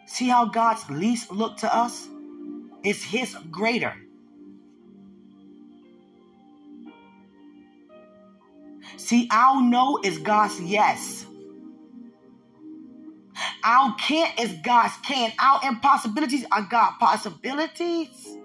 [0.05, 2.07] See how God's least look to us?
[2.85, 3.93] is His greater.
[8.97, 11.25] See, our no is God's yes.
[13.63, 15.33] Our can't is God's can.
[15.39, 18.37] Our impossibilities are God's possibilities.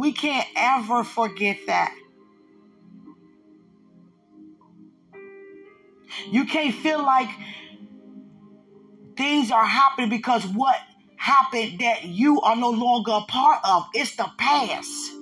[0.00, 1.94] We can't ever forget that.
[6.30, 7.28] You can't feel like
[9.14, 10.76] things are happening because what
[11.18, 13.88] happened that you are no longer a part of.
[13.92, 15.12] It's the past.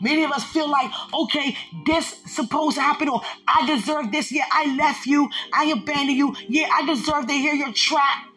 [0.00, 4.30] Many of us feel like, okay, this supposed to happen, or I deserve this.
[4.30, 5.28] Yeah, I left you.
[5.52, 6.36] I abandoned you.
[6.48, 8.27] Yeah, I deserve to hear your trap.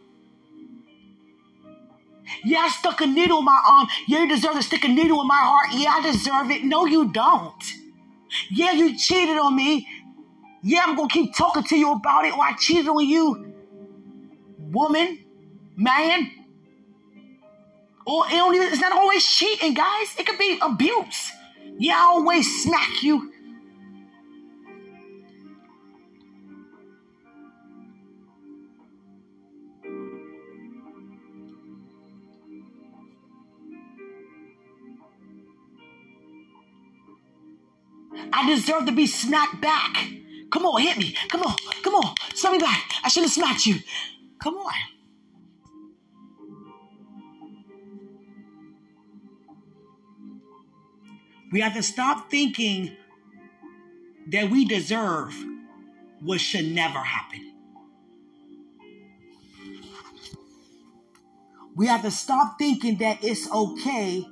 [2.43, 3.87] Yeah, I stuck a needle in my arm.
[4.07, 5.67] Yeah, you deserve to stick a needle in my heart.
[5.73, 6.63] Yeah, I deserve it.
[6.63, 7.63] No, you don't.
[8.49, 9.87] Yeah, you cheated on me.
[10.63, 13.53] Yeah, I'm gonna keep talking to you about it, or I cheated on you.
[14.59, 15.19] Woman,
[15.75, 16.31] man.
[18.05, 20.15] Or it don't even, it's not always cheating, guys.
[20.17, 21.31] It could be abuse.
[21.77, 23.31] Yeah, I always smack you.
[38.33, 40.07] I deserve to be smacked back.
[40.51, 41.15] Come on, hit me.
[41.29, 42.15] Come on, come on.
[42.33, 42.91] Send me back.
[43.03, 43.75] I should have smacked you.
[44.41, 44.73] Come on.
[51.51, 52.95] We have to stop thinking
[54.27, 55.35] that we deserve
[56.21, 57.53] what should never happen.
[61.75, 64.25] We have to stop thinking that it's okay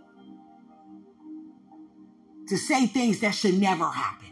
[2.50, 4.28] to say things that should never happen.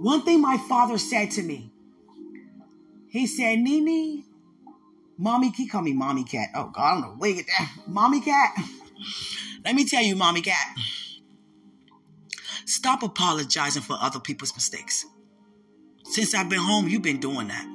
[0.00, 1.72] One thing my father said to me,
[3.08, 4.24] he said, Nini,
[5.18, 6.48] mommy, he call me mommy cat.
[6.54, 7.70] Oh God, I don't know where you get that.
[7.86, 8.54] Mommy cat.
[9.64, 10.66] Let me tell you, mommy cat.
[12.64, 15.04] Stop apologizing for other people's mistakes.
[16.04, 17.66] Since I've been home, you've been doing that.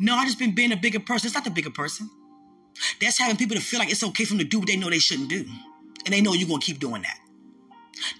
[0.00, 1.28] No, I've just been being a bigger person.
[1.28, 2.10] It's not the bigger person.
[3.00, 4.90] That's having people to feel like it's okay for them to do what they know
[4.90, 5.44] they shouldn't do.
[6.04, 7.18] And they know you're going to keep doing that.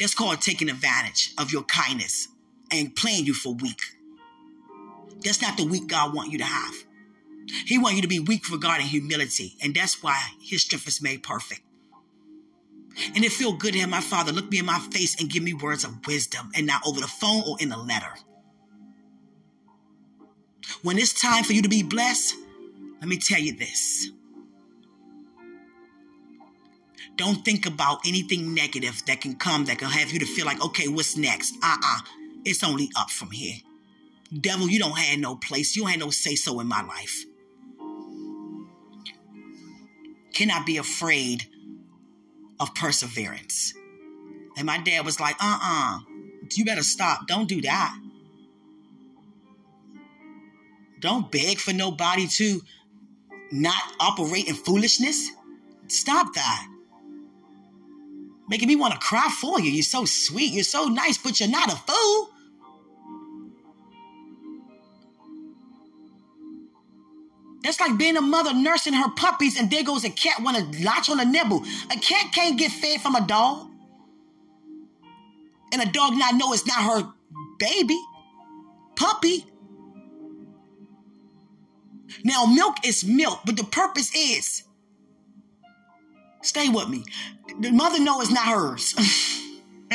[0.00, 2.28] That's called taking advantage of your kindness
[2.70, 3.80] and playing you for weak.
[5.24, 6.74] That's not the weak God want you to have.
[7.66, 11.22] He want you to be weak regarding humility, and that's why his strength is made
[11.22, 11.62] perfect.
[13.14, 15.42] And it feel good to have my father look me in my face and give
[15.42, 18.12] me words of wisdom, and not over the phone or in a letter.
[20.82, 22.34] When it's time for you to be blessed,
[23.00, 24.10] let me tell you this.
[27.18, 30.64] Don't think about anything negative that can come that can have you to feel like,
[30.64, 31.52] okay, what's next?
[31.56, 31.96] Uh uh-uh.
[31.96, 32.00] uh.
[32.44, 33.56] It's only up from here.
[34.40, 35.74] Devil, you don't have no place.
[35.74, 37.24] You have no say so in my life.
[40.32, 41.44] Cannot be afraid
[42.60, 43.74] of perseverance.
[44.56, 45.96] And my dad was like, uh uh-uh.
[45.96, 46.00] uh,
[46.52, 47.26] you better stop.
[47.26, 47.98] Don't do that.
[51.00, 52.60] Don't beg for nobody to
[53.50, 55.32] not operate in foolishness.
[55.88, 56.68] Stop that
[58.48, 59.70] making me want to cry for you.
[59.70, 60.52] You're so sweet.
[60.52, 62.30] You're so nice, but you're not a fool.
[67.62, 70.84] That's like being a mother nursing her puppies, and there goes a cat want to
[70.84, 71.64] latch on a nibble.
[71.90, 73.68] A cat can't get fed from a dog,
[75.72, 77.12] and a dog not know it's not her
[77.58, 78.00] baby,
[78.96, 79.44] puppy.
[82.24, 84.62] Now, milk is milk, but the purpose is
[86.48, 87.04] Stay with me.
[87.60, 88.94] The mother know it's not hers.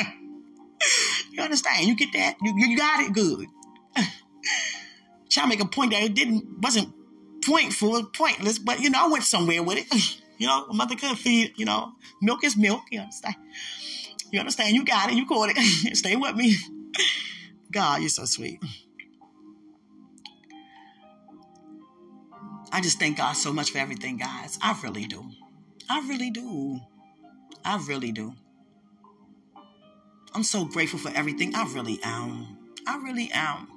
[1.31, 1.87] you understand?
[1.87, 2.35] You get that?
[2.43, 3.11] You, you got it?
[3.11, 3.47] Good.
[5.31, 6.93] Trying to make a point that it didn't wasn't
[7.43, 10.21] pointful, pointless, but you know, I went somewhere with it.
[10.37, 13.35] you know, a mother could feed, you know, milk is milk, you understand?
[14.31, 14.75] You understand?
[14.75, 15.97] You got it, you caught it.
[15.97, 16.55] Stay with me.
[17.71, 18.61] God, you're so sweet.
[22.71, 24.59] I just thank God so much for everything, guys.
[24.61, 25.31] I really do.
[25.89, 26.79] I really do.
[27.63, 28.33] I really do.
[30.33, 31.53] I'm so grateful for everything.
[31.55, 32.57] I really am.
[32.87, 33.67] I really am.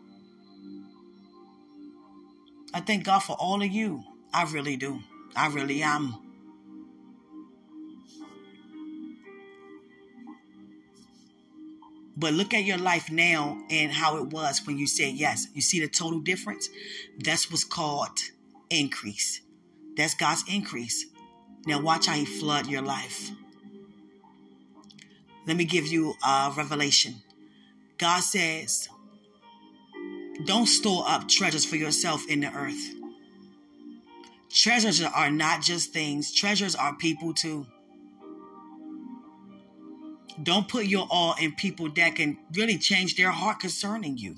[2.73, 4.03] I thank God for all of you.
[4.33, 5.01] I really do.
[5.35, 6.15] I really am.
[12.17, 15.49] But look at your life now and how it was when you said yes.
[15.53, 16.71] You see the total difference?
[17.19, 18.19] That's what's called
[18.71, 19.43] increase.
[19.97, 21.07] That's God's increase.
[21.67, 23.31] Now, watch how He flood your life.
[25.47, 27.17] Let me give you a revelation.
[27.99, 28.89] God says,
[30.45, 32.95] Don't store up treasures for yourself in the earth.
[34.49, 37.67] Treasures are not just things, treasures are people too.
[40.43, 44.37] Don't put your all in people that can really change their heart concerning you.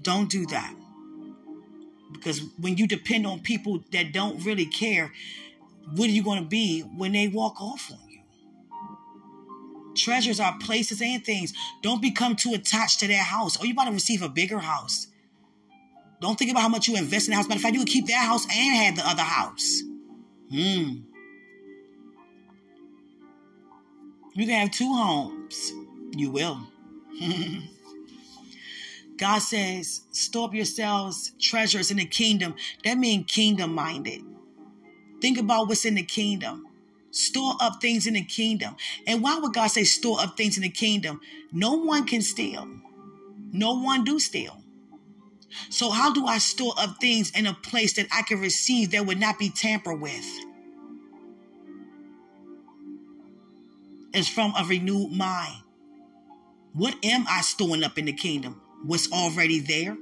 [0.00, 0.74] Don't do that.
[2.12, 5.12] Because when you depend on people that don't really care,
[5.94, 8.20] what are you going to be when they walk off on you?
[9.94, 11.52] Treasures are places and things.
[11.82, 13.60] Don't become too attached to their house.
[13.60, 15.08] Or you about to receive a bigger house.
[16.20, 17.48] Don't think about how much you invest in the house.
[17.48, 19.82] Matter of fact, you could keep that house and have the other house.
[20.50, 21.02] Hmm.
[24.34, 25.72] You can have two homes.
[26.16, 26.60] You will.
[29.16, 32.54] God says, store up yourselves treasures in the kingdom.
[32.84, 34.22] That means kingdom minded.
[35.22, 36.66] Think about what's in the kingdom.
[37.12, 38.76] Store up things in the kingdom.
[39.06, 41.20] And why would God say store up things in the kingdom?
[41.52, 42.68] No one can steal.
[43.52, 44.58] No one do steal.
[45.70, 49.06] So how do I store up things in a place that I can receive that
[49.06, 50.26] would not be tampered with?
[54.12, 55.62] It's from a renewed mind.
[56.72, 58.60] What am I storing up in the kingdom?
[58.84, 59.96] What's already there?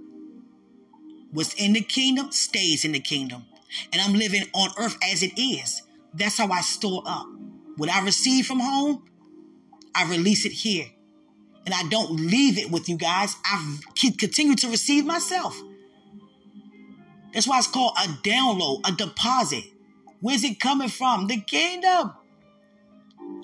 [1.32, 3.44] What's in the kingdom stays in the kingdom.
[3.92, 5.82] And I'm living on earth as it is.
[6.14, 7.26] That's how I store up.
[7.76, 9.04] What I receive from home,
[9.94, 10.86] I release it here.
[11.66, 13.36] And I don't leave it with you guys.
[13.44, 13.78] I
[14.18, 15.60] continue to receive myself.
[17.32, 19.64] That's why it's called a download, a deposit.
[20.20, 21.26] Where's it coming from?
[21.28, 22.12] The kingdom.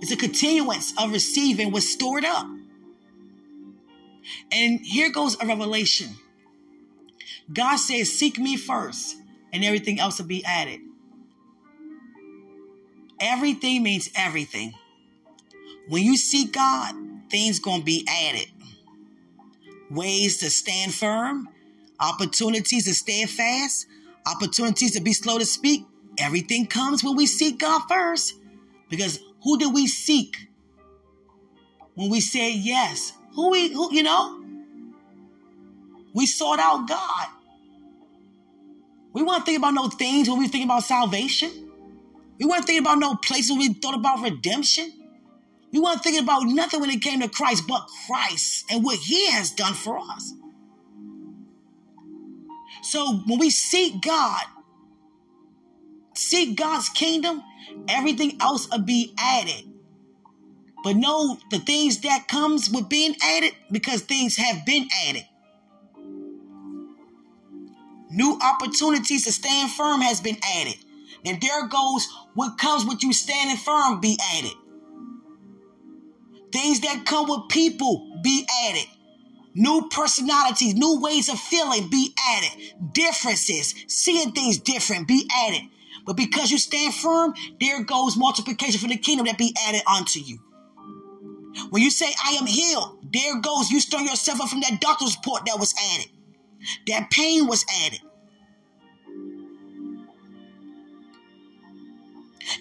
[0.00, 2.46] It's a continuance of receiving what's stored up.
[4.50, 6.08] And here goes a revelation.
[7.52, 9.16] God says, Seek me first,
[9.52, 10.80] and everything else will be added.
[13.20, 14.74] Everything means everything.
[15.88, 16.94] When you seek God,
[17.30, 18.48] things gonna be added.
[19.90, 21.48] Ways to stand firm,
[22.00, 23.86] opportunities to stand fast,
[24.26, 25.84] opportunities to be slow to speak.
[26.18, 28.34] Everything comes when we seek God first.
[28.88, 30.48] Because who do we seek?
[31.94, 34.42] When we say yes, who we who you know?
[36.14, 37.26] We sought out God.
[39.16, 41.70] We weren't thinking about no things when we think about salvation.
[42.38, 44.92] We weren't thinking about no places when we thought about redemption.
[45.72, 49.30] We weren't thinking about nothing when it came to Christ but Christ and what He
[49.30, 50.34] has done for us.
[52.82, 54.42] So when we seek God,
[56.14, 57.42] seek God's kingdom,
[57.88, 59.64] everything else will be added.
[60.84, 65.24] But know the things that comes with being added because things have been added.
[68.10, 70.76] New opportunities to stand firm has been added.
[71.24, 74.52] And there goes what comes with you standing firm be added.
[76.52, 78.86] Things that come with people be added.
[79.54, 82.74] New personalities, new ways of feeling be added.
[82.92, 85.62] Differences, seeing things different be added.
[86.04, 90.20] But because you stand firm, there goes multiplication for the kingdom that be added unto
[90.20, 90.38] you.
[91.70, 95.16] When you say, I am healed, there goes you stir yourself up from that doctor's
[95.16, 96.10] report that was added.
[96.86, 98.00] That pain was added.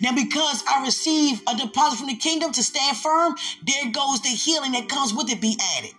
[0.01, 3.35] Now, because I receive a deposit from the kingdom to stand firm,
[3.65, 5.91] there goes the healing that comes with it be added.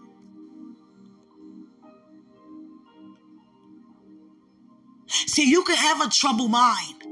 [5.07, 7.03] See, you can have a troubled mind,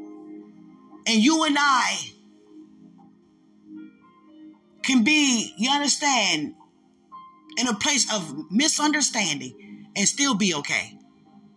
[1.06, 1.98] and you and I
[4.82, 6.54] can be, you understand,
[7.56, 10.98] in a place of misunderstanding and still be okay.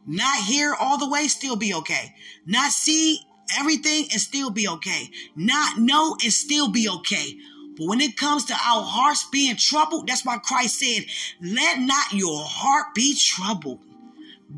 [0.05, 2.13] Not hear all the way, still be okay.
[2.45, 3.19] Not see
[3.59, 5.09] everything and still be okay.
[5.35, 7.37] Not know and still be okay.
[7.77, 11.05] But when it comes to our hearts being troubled, that's why Christ said,
[11.41, 13.79] let not your heart be troubled.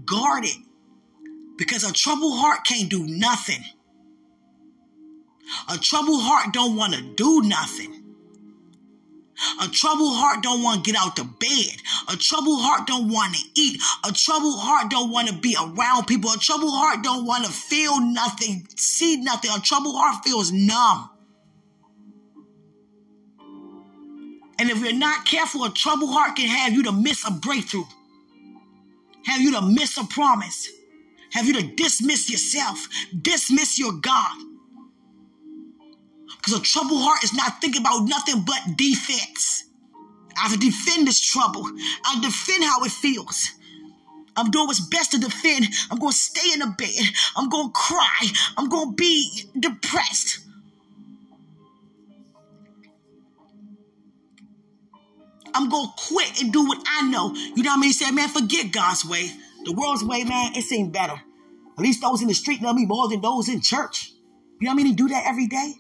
[0.06, 0.58] Guard it.
[1.58, 3.64] Because a troubled heart can't do nothing.
[5.70, 7.99] A troubled heart don't want to do nothing.
[9.62, 11.82] A troubled heart don't want to get out the bed.
[12.08, 13.82] A troubled heart don't want to eat.
[14.08, 16.32] A troubled heart don't want to be around people.
[16.32, 19.52] A troubled heart don't want to feel nothing, see nothing.
[19.56, 21.10] A troubled heart feels numb.
[24.60, 27.86] And if you're not careful, a troubled heart can have you to miss a breakthrough,
[29.26, 30.70] have you to miss a promise,
[31.32, 32.88] have you to dismiss yourself,
[33.22, 34.49] dismiss your God.
[36.40, 39.66] Because a troubled heart is not thinking about nothing but defense.
[40.38, 41.66] I have to defend this trouble.
[42.06, 43.50] I defend how it feels.
[44.38, 45.68] I'm doing what's best to defend.
[45.92, 47.04] I'm going to stay in the bed.
[47.36, 48.28] I'm going to cry.
[48.58, 50.40] I'm going to be depressed.
[55.54, 57.34] I'm going to quit and do what I know.
[57.34, 57.92] You know what I mean?
[57.92, 59.30] Say, man, forget God's way.
[59.66, 61.20] The world's way, man, it seems better.
[61.78, 64.14] At least those in the street know me more than those in church.
[64.62, 64.96] You know what I mean?
[64.96, 65.74] Do that every day.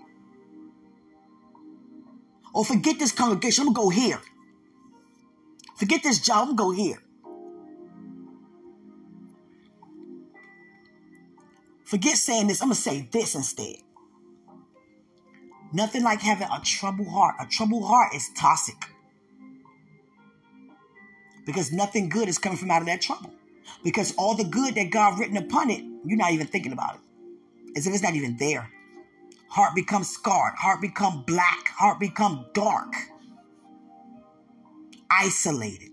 [2.53, 4.19] Or forget this congregation, I'm gonna go here.
[5.77, 7.01] Forget this job, I'm gonna go here.
[11.85, 13.77] Forget saying this, I'm gonna say this instead.
[15.71, 17.35] Nothing like having a troubled heart.
[17.39, 18.75] A troubled heart is toxic.
[21.45, 23.31] Because nothing good is coming from out of that trouble.
[23.83, 27.77] Because all the good that God written upon it, you're not even thinking about it.
[27.77, 28.69] As if it's not even there.
[29.49, 30.55] Heart becomes scarred.
[30.55, 31.69] Heart become black.
[31.77, 32.93] Heart become dark.
[35.09, 35.91] Isolated.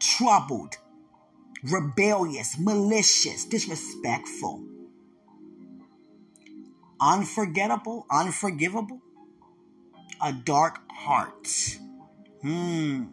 [0.00, 0.76] Troubled.
[1.62, 2.58] Rebellious.
[2.58, 3.44] Malicious.
[3.44, 4.64] Disrespectful
[7.04, 9.00] unforgettable, unforgivable,
[10.22, 11.48] a dark heart.
[12.40, 13.04] Hmm.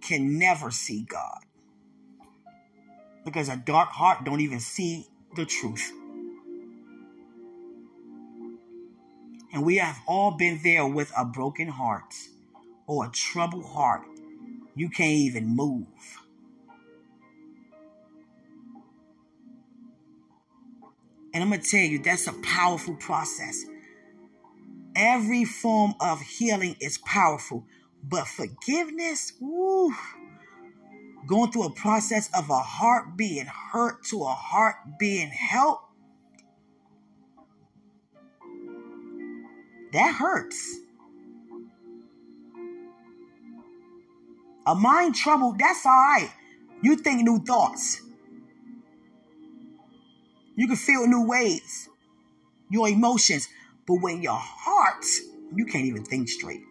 [0.00, 1.44] Can never see God.
[3.24, 5.06] Because a dark heart don't even see
[5.36, 5.92] the truth.
[9.52, 12.14] And we have all been there with a broken heart
[12.86, 14.06] or a troubled heart.
[14.76, 15.86] You can't even move.
[21.32, 23.64] And I'm going to tell you, that's a powerful process.
[24.96, 27.64] Every form of healing is powerful,
[28.02, 29.94] but forgiveness, woo,
[31.26, 35.89] going through a process of a heart being hurt to a heart being helped,
[39.92, 40.78] that hurts.
[44.66, 46.30] A mind troubled, that's all right.
[46.82, 48.02] You think new thoughts.
[50.56, 51.88] You can feel new ways,
[52.70, 53.48] your emotions.
[53.86, 55.04] But when your heart,
[55.54, 56.62] you can't even think straight.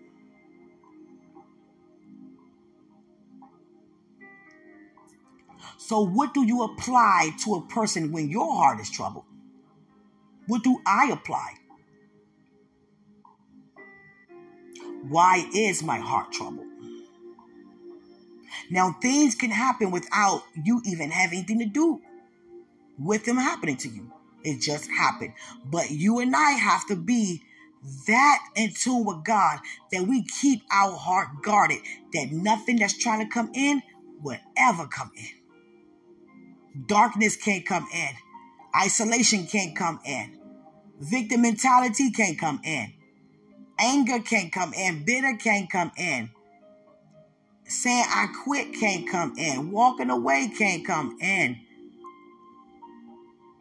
[5.77, 9.25] So, what do you apply to a person when your heart is troubled?
[10.45, 11.55] What do I apply?
[15.07, 16.67] Why is my heart troubled?
[18.69, 22.01] Now, things can happen without you even having anything to do
[22.99, 24.11] with them happening to you.
[24.43, 25.33] It just happened.
[25.65, 27.41] But you and I have to be
[28.07, 29.59] that in tune with God
[29.91, 31.79] that we keep our heart guarded,
[32.13, 33.81] that nothing that's trying to come in
[34.21, 36.85] will ever come in.
[36.87, 38.09] Darkness can't come in.
[38.75, 40.37] Isolation can't come in.
[40.99, 42.93] Victim mentality can't come in.
[43.79, 45.03] Anger can't come in.
[45.05, 46.29] Bitter can't come in.
[47.65, 49.71] Saying I quit can't come in.
[49.71, 51.57] Walking away can't come in.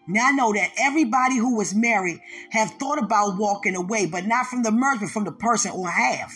[0.09, 2.21] Now I know that everybody who was married
[2.51, 6.33] have thought about walking away, but not from the merger, from the person or have.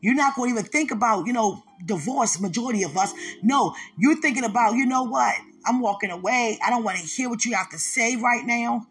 [0.00, 3.14] You're not going to even think about, you know, divorce, majority of us.
[3.42, 5.34] No, you're thinking about, you know what?
[5.64, 6.58] I'm walking away.
[6.62, 8.86] I don't want to hear what you have to say right now.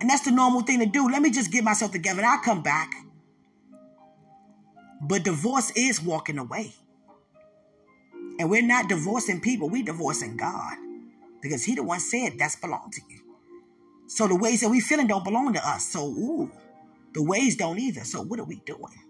[0.00, 1.08] And that's the normal thing to do.
[1.08, 2.90] Let me just get myself together and I'll come back.
[5.02, 6.72] But divorce is walking away.
[8.38, 10.76] And we're not divorcing people, we divorcing God.
[11.42, 13.20] Because He the one said that's belong to you.
[14.06, 15.86] So the ways that we feeling don't belong to us.
[15.86, 16.50] So ooh,
[17.14, 18.04] the ways don't either.
[18.04, 19.04] So what are we doing?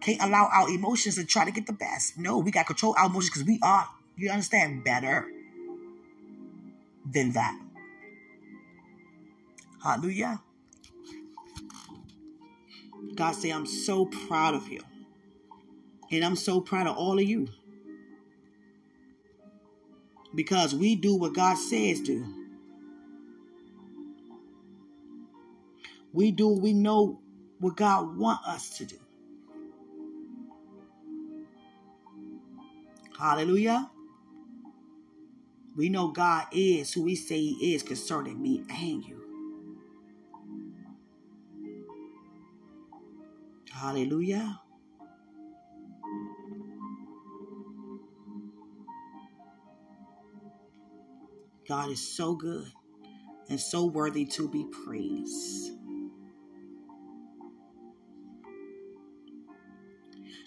[0.00, 2.16] Can't allow our emotions to try to get the best.
[2.16, 5.28] No, we got control our emotions because we are, you understand, better
[7.10, 7.58] than that.
[9.88, 10.42] Hallelujah.
[13.14, 14.82] God say, I'm so proud of you.
[16.10, 17.48] And I'm so proud of all of you
[20.34, 22.22] because we do what God says do.
[26.12, 27.22] We do we know
[27.58, 28.98] what God want us to do.
[33.18, 33.90] Hallelujah.
[35.74, 39.17] We know God is who we say he is concerning me and you.
[43.80, 44.60] Hallelujah.
[51.68, 52.66] God is so good
[53.48, 55.72] and so worthy to be praised.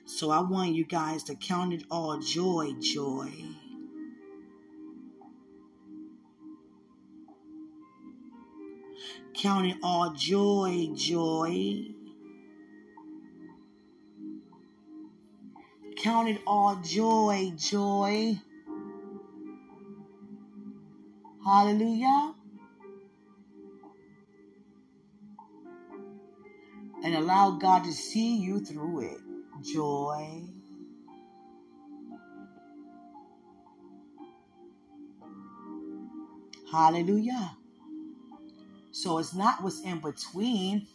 [0.06, 3.32] So I want you guys to count it all joy, joy.
[9.34, 11.96] Count it all joy, joy.
[16.02, 18.36] Count it all joy, joy.
[21.46, 22.34] Hallelujah.
[27.04, 29.18] And allow God to see you through it.
[29.62, 30.42] Joy.
[36.72, 37.58] Hallelujah.
[38.92, 40.88] So it's not what's in between,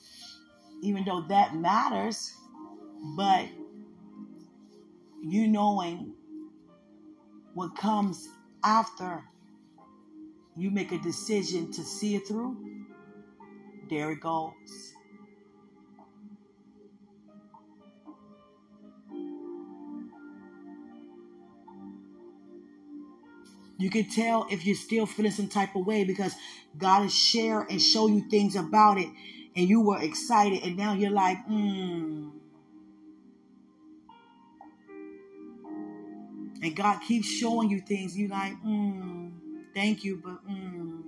[0.83, 2.35] even though that matters,
[3.17, 3.47] but
[5.29, 6.15] you knowing
[7.55, 8.29] what comes
[8.63, 9.25] after
[10.57, 12.57] you make a decision to see it through,
[13.91, 14.95] there it goes.
[23.79, 26.35] You can tell if you're still feeling some type of way because
[26.79, 29.09] God has share and show you things about it,
[29.55, 32.29] and you were excited, and now you're like, hmm.
[36.63, 38.17] And God keeps showing you things.
[38.17, 39.29] You like, hmm,
[39.75, 41.01] thank you, but hmm.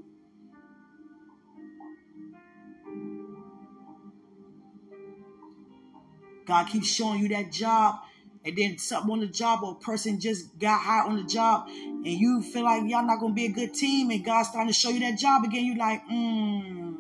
[6.47, 7.97] God keeps showing you that job
[8.45, 11.69] and then something on the job or a person just got high on the job
[11.69, 14.79] and you feel like y'all not gonna be a good team and God's starting to
[14.79, 16.97] show you that job again, you like, mm.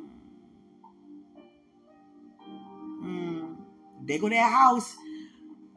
[3.02, 3.56] Mm.
[4.04, 4.94] They go to that house.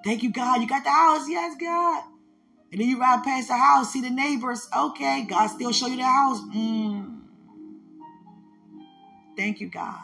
[0.04, 0.62] Thank you, God.
[0.62, 1.30] You got the house.
[1.30, 2.04] Yes, God.
[2.72, 4.68] And then you ride past the house, see the neighbors.
[4.76, 6.40] Okay, God still show you the house.
[6.42, 7.20] Mm.
[9.36, 10.00] Thank you, God.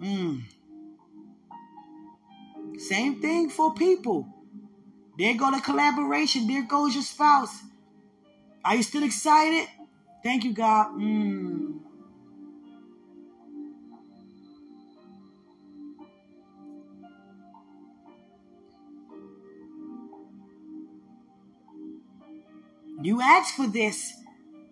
[0.00, 0.42] Mm.
[2.78, 4.26] Same thing for people.
[5.18, 6.46] There go the collaboration.
[6.46, 7.60] There goes your spouse.
[8.64, 9.68] Are you still excited?
[10.22, 10.92] Thank you, God.
[10.92, 11.67] Mm.
[23.02, 24.12] You asked for this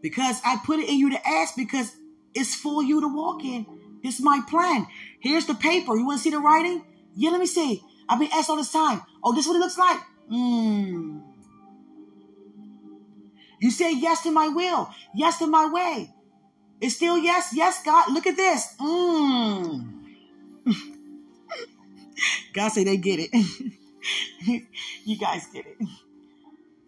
[0.03, 1.93] because I put it in you to ask because
[2.35, 3.67] it's for you to walk in.
[4.03, 4.87] This is my plan.
[5.21, 5.97] Here's the paper.
[5.97, 6.85] You want to see the writing?
[7.15, 7.83] Yeah, let me see.
[8.09, 9.03] I've been asked all this time.
[9.23, 9.99] Oh, this is what it looks like.
[10.31, 11.23] Mm.
[13.61, 16.13] You say yes to my will, yes to my way.
[16.81, 18.13] It's still yes, yes, God.
[18.13, 18.75] Look at this.
[18.79, 19.93] Mm.
[22.53, 23.31] God say they get it.
[25.05, 25.79] you guys get it.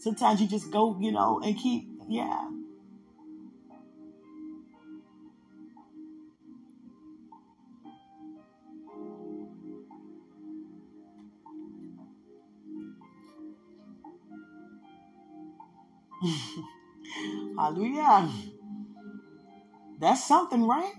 [0.08, 2.48] Sometimes you just go, you know, and keep, yeah.
[17.58, 18.30] Hallelujah.
[20.00, 20.94] That's something, right?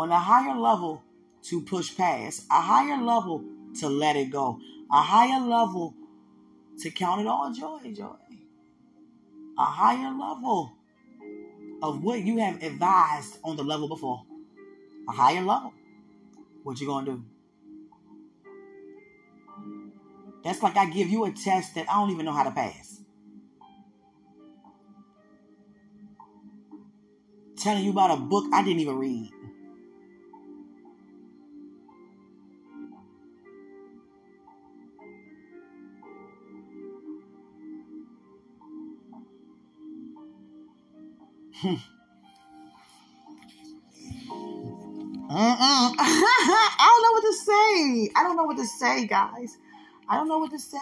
[0.00, 1.02] On a higher level
[1.42, 3.44] to push past, a higher level
[3.80, 4.58] to let it go,
[4.90, 5.94] a higher level
[6.80, 8.16] to count it all joy, joy,
[9.58, 10.72] a higher level
[11.82, 14.24] of what you have advised on the level before
[15.06, 15.74] a higher level.
[16.62, 17.24] What you gonna do?
[20.42, 23.02] That's like I give you a test that I don't even know how to pass.
[27.58, 29.30] Telling you about a book I didn't even read.
[41.60, 41.74] Hmm.
[45.32, 45.94] I
[46.78, 48.10] don't know what to say.
[48.16, 49.58] I don't know what to say, guys.
[50.08, 50.78] I don't know what to say.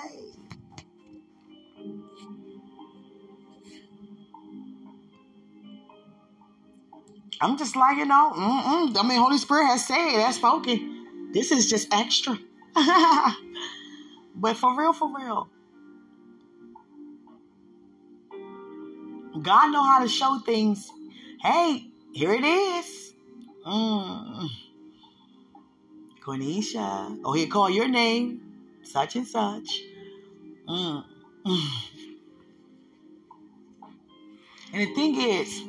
[7.41, 8.97] I'm just like, you know, mm-mm.
[8.97, 11.31] I mean, Holy Spirit has said, has spoken.
[11.33, 12.39] This is just extra.
[14.35, 15.49] but for real, for real.
[19.43, 20.91] God know how to show things.
[21.41, 23.13] Hey, here it is.
[23.67, 24.49] Mm.
[26.25, 27.19] Cornisha.
[27.25, 28.41] Oh, he call your name,
[28.83, 29.83] such and such.
[30.69, 31.05] Mm.
[34.73, 35.63] And the thing is,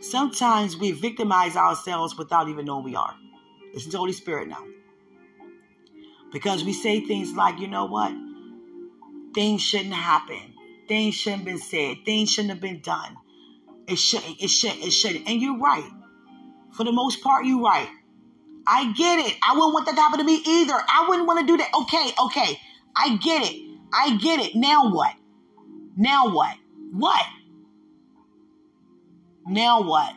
[0.00, 3.14] sometimes we victimize ourselves without even knowing we are.
[3.74, 4.64] Listen to Holy Spirit now.
[6.32, 8.12] Because we say things like, you know what?
[9.34, 10.54] Things shouldn't happen.
[10.88, 11.98] Things shouldn't have been said.
[12.04, 13.16] Things shouldn't have been done.
[13.86, 14.40] It shouldn't.
[14.40, 14.84] It shouldn't.
[14.84, 15.28] It shouldn't.
[15.28, 15.88] And you're right.
[16.72, 17.88] For the most part, you're right.
[18.66, 19.36] I get it.
[19.42, 20.74] I wouldn't want that to happen to me either.
[20.74, 21.70] I wouldn't want to do that.
[21.82, 22.60] Okay, okay.
[22.96, 23.78] I get it.
[23.92, 24.54] I get it.
[24.54, 25.14] Now what?
[25.96, 26.56] Now what?
[26.92, 27.24] What?
[29.46, 30.14] Now what?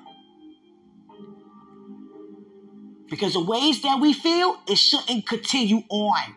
[3.10, 6.36] Because the ways that we feel, it shouldn't continue on.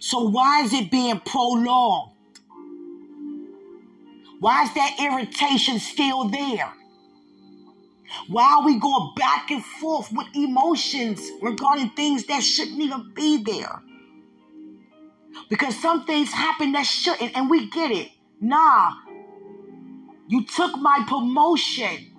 [0.00, 2.13] So why is it being prolonged?
[4.44, 6.70] Why is that irritation still there?
[8.28, 13.42] Why are we going back and forth with emotions regarding things that shouldn't even be
[13.42, 13.80] there?
[15.48, 18.10] Because some things happen that shouldn't, and we get it.
[18.38, 18.92] Nah.
[20.28, 22.12] You took my promotion.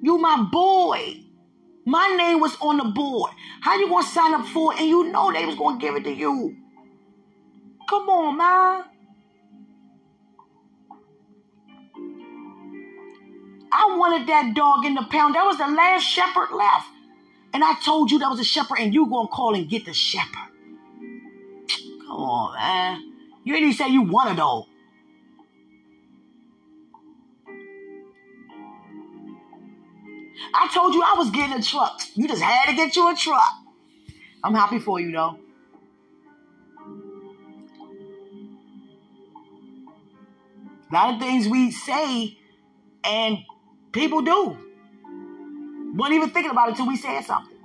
[0.00, 1.24] You my boy.
[1.86, 3.32] My name was on the board.
[3.62, 6.04] How you gonna sign up for it and you know they was gonna give it
[6.04, 6.56] to you?
[7.88, 8.84] Come on, man.
[13.72, 15.34] I wanted that dog in the pound.
[15.34, 16.88] That was the last shepherd left.
[17.52, 19.92] And I told you that was a shepherd, and you gonna call and get the
[19.92, 20.52] shepherd.
[22.06, 23.12] Come on, man.
[23.44, 24.66] You didn't even say you want a dog.
[30.54, 32.00] I told you I was getting a truck.
[32.14, 33.54] You just had to get you a truck.
[34.42, 35.38] I'm happy for you though.
[40.90, 42.38] A lot of things we say
[43.04, 43.38] and
[43.92, 44.56] people do.
[45.94, 47.56] Wasn't even thinking about it until we said something.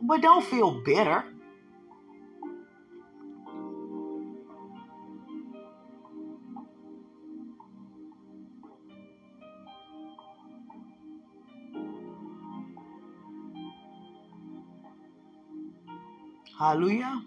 [0.00, 1.24] But don't feel bitter.
[16.58, 17.22] Hallelujah.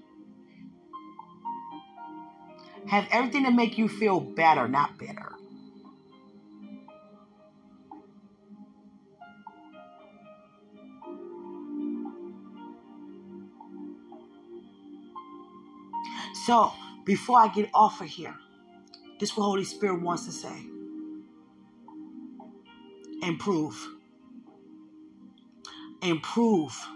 [2.87, 5.34] Have everything to make you feel better, not bitter.
[16.45, 16.71] So,
[17.05, 18.35] before I get off of here,
[19.19, 20.55] this is what Holy Spirit wants to say.
[23.23, 23.75] Improve.
[26.03, 26.87] Improve.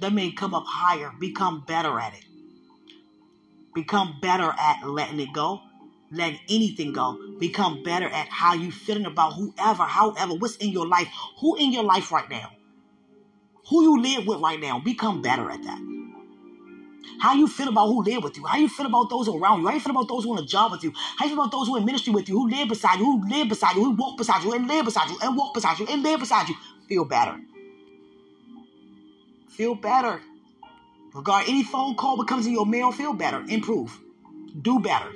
[0.00, 2.24] That means come up higher, become better at it.
[3.74, 5.60] Become better at letting it go,
[6.10, 7.18] letting anything go.
[7.38, 11.08] Become better at how you feeling about whoever, however, what's in your life,
[11.40, 12.52] who in your life right now,
[13.68, 14.80] who you live with right now.
[14.80, 15.93] Become better at that.
[17.20, 18.44] How you feel about who live with you?
[18.44, 19.68] How you feel about those around you?
[19.68, 20.92] How you feel about those who on a job with you?
[21.18, 23.28] How you feel about those who in ministry with you, who live beside you, who
[23.28, 25.86] live beside you, who walk beside you, and live beside you, and walk beside you,
[25.88, 26.56] and live beside you?
[26.88, 27.40] Feel better.
[29.48, 30.20] Feel better.
[31.14, 33.44] Regard any phone call that comes in your mail, feel better.
[33.48, 33.96] Improve.
[34.60, 35.12] Do better.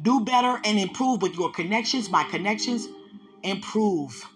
[0.00, 2.88] Do better and improve with your connections, my connections.
[3.42, 4.26] Improve.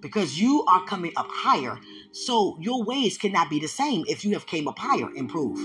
[0.00, 1.78] Because you are coming up higher
[2.14, 5.10] so your ways cannot be the same if you have came up higher.
[5.16, 5.58] Improve.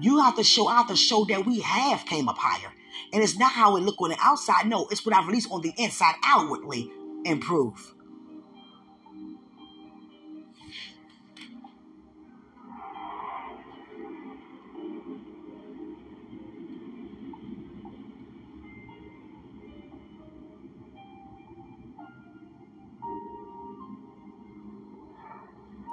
[0.00, 2.72] You have to show out to show that we have came up higher.
[3.12, 4.66] And it's not how it look on the outside.
[4.66, 6.90] No, it's what I release on the inside outwardly.
[7.26, 7.94] Improve.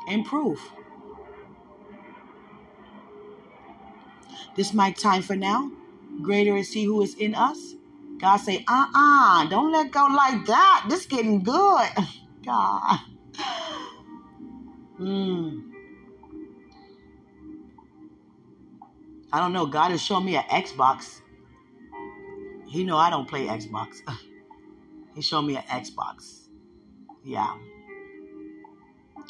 [0.10, 0.60] Improve.
[4.56, 5.72] This my time for now.
[6.22, 7.76] Greater is he who is in us.
[8.20, 10.88] God say, uh-uh, don't let go like that.
[10.90, 11.90] This getting good.
[12.46, 13.00] God.
[14.98, 15.60] Hmm.
[19.32, 19.66] I don't know.
[19.66, 21.22] God has shown me an Xbox.
[22.68, 23.98] He know I don't play Xbox.
[25.16, 26.48] he showed me an Xbox.
[27.24, 27.56] Yeah.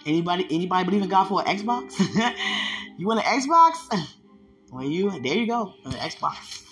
[0.05, 1.99] Anybody anybody believe in God for an Xbox?
[2.97, 4.07] you want an Xbox?
[4.71, 6.63] Well, you there you go, an Xbox.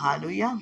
[0.00, 0.58] Hallelujah.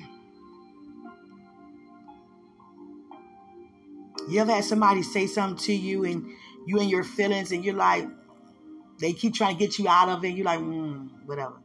[4.27, 6.29] You ever had somebody say something to you and
[6.67, 8.05] you and your feelings and you're like,
[8.99, 10.35] they keep trying to get you out of it.
[10.35, 11.55] You're like, mm, whatever.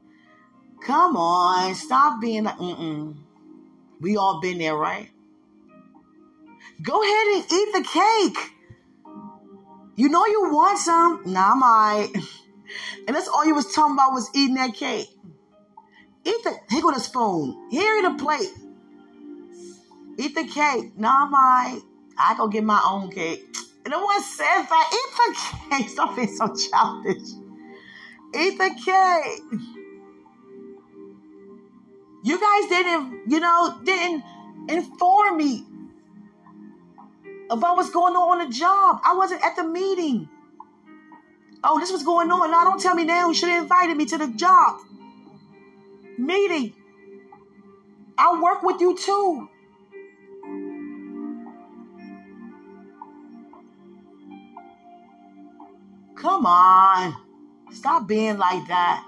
[0.86, 3.16] Come on, stop being like, mm-mm.
[4.04, 5.08] We all been there, right?
[6.82, 8.52] Go ahead and eat the cake.
[9.96, 11.22] You know you want some.
[11.24, 12.10] Nah, I'm alright.
[13.06, 15.08] And that's all you was talking about was eating that cake.
[16.24, 17.68] Eat the here go the spoon.
[17.70, 18.48] Here in a plate.
[20.18, 20.98] Eat the cake.
[20.98, 21.82] Nah, I'm alright.
[22.18, 23.44] I go get my own cake.
[23.84, 24.90] And no one says that.
[24.92, 25.88] Eat the cake.
[25.90, 27.28] Stop being so childish.
[28.34, 29.83] Eat the cake.
[32.24, 34.24] You guys didn't, you know, didn't
[34.70, 35.62] inform me
[37.50, 38.98] about what's going on on the job.
[39.04, 40.30] I wasn't at the meeting.
[41.62, 42.50] Oh, this was going on.
[42.50, 43.28] Now don't tell me now.
[43.28, 44.80] You should have invited me to the job
[46.16, 46.72] meeting.
[48.16, 49.50] I work with you too.
[56.16, 57.16] Come on.
[57.70, 59.04] Stop being like that.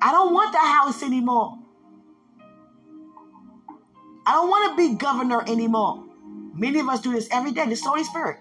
[0.00, 1.58] I don't want that house anymore.
[4.26, 6.04] I don't want to be governor anymore.
[6.54, 7.66] Many of us do this every day.
[7.66, 8.36] This Holy Spirit.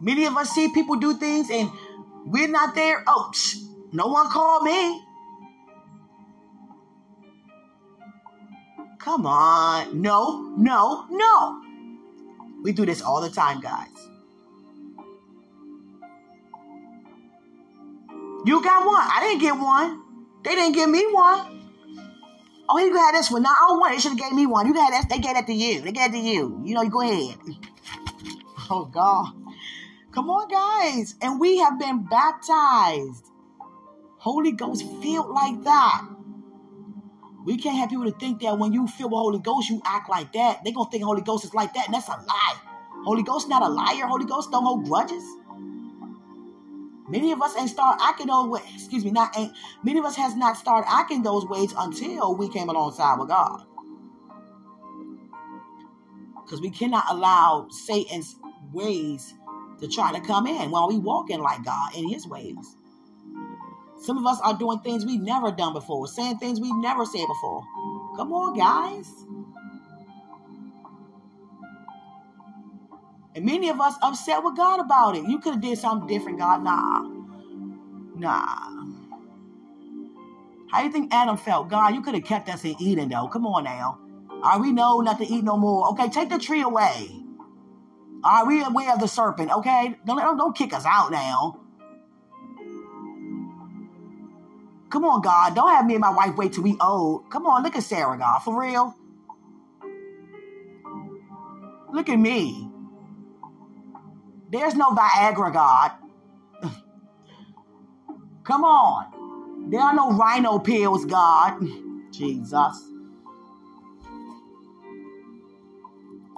[0.00, 1.70] Many of us see people do things and
[2.26, 3.04] we're not there.
[3.06, 3.62] Oh, psh,
[3.92, 5.00] no one called me.
[8.98, 10.02] Come on.
[10.02, 11.62] No, no, no.
[12.62, 13.88] We do this all the time, guys.
[18.44, 19.00] You got one.
[19.00, 20.02] I didn't get one.
[20.44, 21.60] They didn't give me one.
[22.68, 23.42] Oh, you had this one.
[23.42, 23.96] No, I don't want it.
[23.96, 24.66] They should have gave me one.
[24.66, 25.08] You got that.
[25.08, 25.80] They gave that to you.
[25.80, 26.60] They gave it to you.
[26.64, 27.38] You know, you go ahead.
[28.70, 29.34] Oh, God.
[30.12, 31.14] Come on, guys.
[31.20, 33.26] And we have been baptized.
[34.18, 36.06] Holy Ghost filled like that.
[37.44, 40.08] We can't have people to think that when you feel the Holy Ghost, you act
[40.08, 40.60] like that.
[40.64, 42.56] They're going to think Holy Ghost is like that, and that's a lie.
[43.04, 44.06] Holy Ghost not a liar.
[44.06, 45.24] Holy Ghost don't hold grudges.
[47.12, 48.62] Many of us ain't start acting those ways.
[48.74, 49.52] Excuse me, not ain't.
[49.84, 53.66] Many of us has not started acting those ways until we came alongside with God.
[56.42, 58.34] Because we cannot allow Satan's
[58.72, 59.34] ways
[59.80, 62.78] to try to come in while we walking like God in His ways.
[64.00, 67.26] Some of us are doing things we've never done before, saying things we've never said
[67.28, 67.62] before.
[68.16, 69.06] Come on, guys.
[73.34, 75.24] And many of us upset with God about it.
[75.26, 76.62] You could have did something different, God.
[76.62, 77.08] Nah.
[78.16, 78.72] Nah.
[80.70, 81.68] How you think Adam felt?
[81.68, 83.28] God, you could have kept us in Eden, though.
[83.28, 83.98] Come on now.
[84.42, 85.88] Are we know not to eat no more?
[85.90, 87.08] Okay, take the tree away.
[88.24, 89.50] Are we aware of the serpent?
[89.50, 91.60] Okay, don't, don't, don't kick us out now.
[94.90, 95.54] Come on, God.
[95.54, 97.30] Don't have me and my wife wait till we old.
[97.30, 98.40] Come on, look at Sarah, God.
[98.40, 98.94] For real.
[101.92, 102.71] Look at me.
[104.52, 105.92] There's no Viagra, God.
[108.44, 109.70] Come on.
[109.70, 111.58] There are no rhino pills, God.
[112.10, 112.90] Jesus.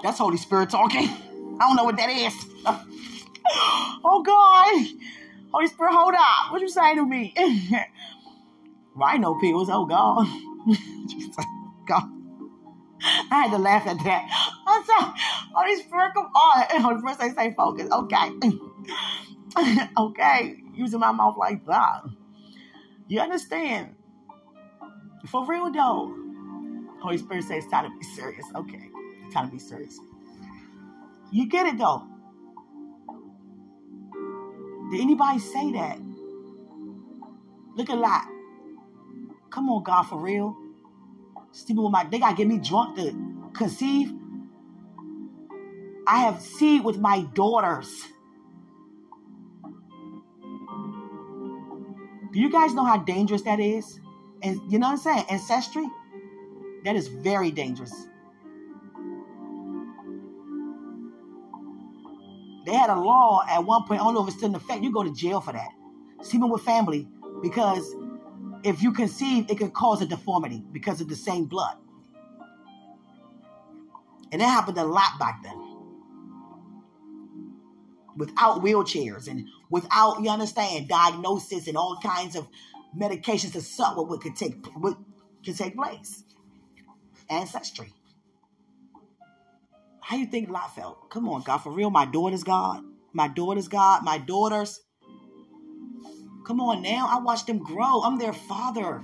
[0.01, 1.09] That's Holy Spirit talking.
[1.09, 2.33] I don't know what that is.
[4.05, 4.87] oh, God.
[5.53, 6.53] Holy Spirit, hold up.
[6.53, 7.35] What you saying to me?
[8.95, 9.69] Rhino pills.
[9.73, 10.29] Oh, God.
[11.09, 11.45] Jesus.
[11.89, 12.14] God.
[13.05, 14.29] I had to laugh at that.
[14.67, 16.81] I said, Holy Spirit, come on.
[16.83, 17.93] Holy Spirit say, stay focused.
[17.93, 18.31] Okay.
[19.99, 20.57] okay.
[20.75, 22.03] Using my mouth like that.
[23.09, 23.95] You understand?
[25.29, 26.15] For real though.
[27.01, 28.47] Holy Spirit says time to be serious.
[28.55, 28.89] Okay.
[29.33, 29.99] Time to be serious.
[31.33, 32.07] You get it though.
[34.91, 35.99] Did anybody say that?
[37.77, 38.29] Look at that.
[39.51, 40.57] Come on, God, for real.
[41.55, 43.15] Stupid with my they gotta get me drunk to
[43.55, 44.13] conceive.
[46.07, 47.89] I have seed with my daughters.
[52.33, 54.01] Do you guys know how dangerous that is?
[54.43, 55.25] And you know what I'm saying?
[55.31, 55.87] Ancestry?
[56.85, 57.95] That is very dangerous.
[62.67, 64.83] They had a law at one point, I don't know if it's still in effect,
[64.83, 65.69] you go to jail for that.
[66.33, 67.07] Even with family,
[67.43, 67.95] because
[68.65, 71.77] if you conceive, it can cause a deformity because of the same blood.
[74.33, 75.61] And that happened a lot back then.
[78.17, 82.49] Without wheelchairs and without, you understand, diagnosis and all kinds of
[82.99, 84.97] medications to suck what could take what
[85.45, 86.25] could take place.
[87.29, 87.93] Ancestry.
[90.01, 91.11] How you think Lot felt?
[91.11, 91.91] Come on, God, for real.
[91.91, 92.85] My daughter's God.
[93.13, 94.05] My daughter's God.
[94.05, 94.81] My daughters.
[96.45, 97.09] Come on now.
[97.11, 98.03] I watched them grow.
[98.03, 99.03] I'm their father.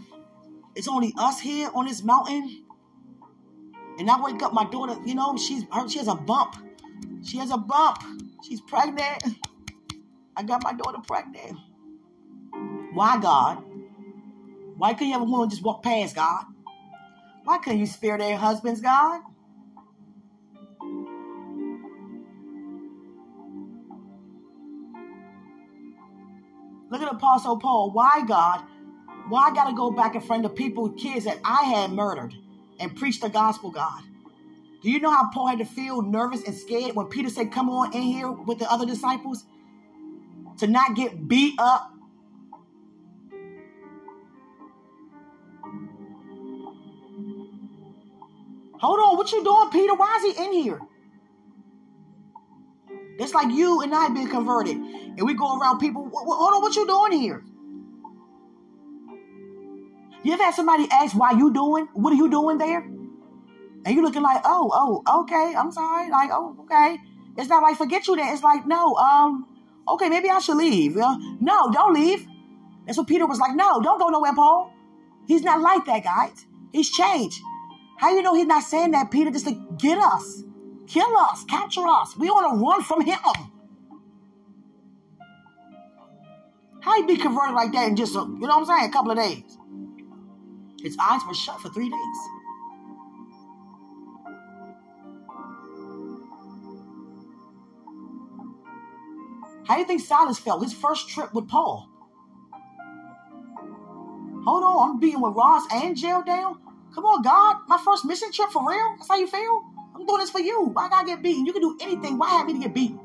[0.74, 2.64] It's only us here on this mountain.
[3.98, 6.56] And I wake up, my daughter, you know, she's her, she has a bump.
[7.24, 7.98] She has a bump.
[8.42, 9.22] She's pregnant.
[10.36, 11.58] I got my daughter pregnant.
[12.92, 13.62] Why, God?
[14.76, 16.44] Why couldn't you have a woman just walk past, God?
[17.44, 19.20] Why couldn't you spare their husbands, God?
[26.90, 27.92] Look at Apostle Paul.
[27.92, 28.64] Why, God?
[29.28, 32.34] Why I got to go back in front of people, kids that I had murdered
[32.80, 34.02] and preach the gospel, God?
[34.82, 37.70] Do you know how Paul had to feel nervous and scared when Peter said, Come
[37.70, 39.44] on in here with the other disciples?
[40.58, 41.92] To not get beat up.
[48.80, 49.94] Hold on, what you doing, Peter?
[49.94, 50.80] Why is he in here?
[53.20, 54.76] It's like you and I being converted.
[54.76, 57.44] And we go around people, hold on, what you doing here?
[60.22, 61.86] You ever had somebody ask why you doing?
[61.92, 62.80] What are you doing there?
[62.80, 64.70] And you looking like, oh,
[65.06, 66.10] oh, okay, I'm sorry.
[66.10, 66.96] Like, oh, okay.
[67.36, 68.32] It's not like forget you there.
[68.32, 69.46] It's like, no, um,
[69.86, 70.96] okay, maybe I should leave.
[70.96, 72.26] Uh, no, don't leave.
[72.86, 74.72] That's what Peter was like, no, don't go nowhere, Paul.
[75.26, 76.46] He's not like that, guys.
[76.72, 77.38] He's changed.
[77.98, 80.42] How you know he's not saying that, Peter, just to get us,
[80.90, 82.16] kill us, capture us?
[82.16, 83.18] We want to run from him.
[86.80, 88.92] How you be converted like that in just, a, you know what I'm saying, a
[88.92, 89.58] couple of days?
[90.82, 92.18] His eyes were shut for three days.
[99.66, 101.88] How do you think Silas felt his first trip with Paul?
[104.44, 106.58] Hold on, I'm being with Ross and jail down.
[106.94, 108.96] Come on, God, my first mission trip for real?
[108.96, 109.69] That's how you feel?
[110.00, 110.64] I'm doing this for you.
[110.64, 111.44] Why I gotta get beaten?
[111.44, 112.16] You can do anything.
[112.16, 112.98] Why have me to get beaten?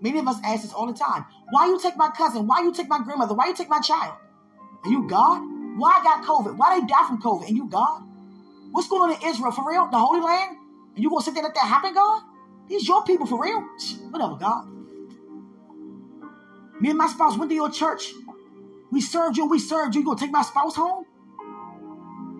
[0.00, 1.26] Many of us ask this all the time.
[1.50, 2.46] Why you take my cousin?
[2.46, 3.34] Why you take my grandmother?
[3.34, 4.16] Why you take my child?
[4.84, 5.42] Are you God?
[5.76, 6.56] Why I got COVID?
[6.56, 7.48] Why they die from COVID?
[7.48, 8.02] And you God?
[8.70, 9.88] What's going on in Israel for real?
[9.90, 10.56] The Holy Land?
[10.94, 12.22] And you gonna sit there and let that happen, God?
[12.68, 13.60] These your people for real?
[14.10, 14.66] Whatever, God.
[16.80, 18.12] Me and my spouse went to your church.
[18.90, 20.00] We served you we served you.
[20.00, 21.04] You gonna take my spouse home?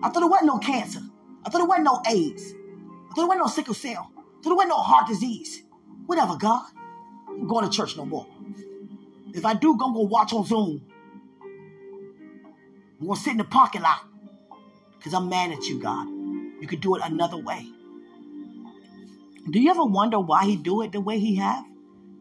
[0.03, 1.01] I thought there wasn't no cancer.
[1.45, 2.53] I thought there wasn't no AIDS.
[2.53, 4.11] I thought there wasn't no sickle cell.
[4.17, 5.63] I thought there wasn't no heart disease.
[6.05, 6.65] Whatever, God.
[7.27, 8.27] I'm going to church no more.
[9.33, 10.81] If I do, I'm gonna watch on Zoom.
[12.99, 14.01] I'm gonna sit in the parking lot.
[14.97, 16.07] Because I'm mad at you, God.
[16.07, 17.67] You could do it another way.
[19.49, 21.65] Do you ever wonder why he do it the way he have?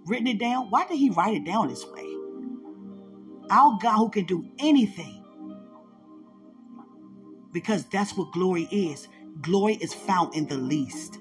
[0.06, 0.70] Written it down?
[0.70, 2.06] Why did he write it down this way?
[3.50, 5.22] Our God who can do anything.
[7.52, 9.06] Because that's what glory is.
[9.40, 11.18] Glory is found in the least.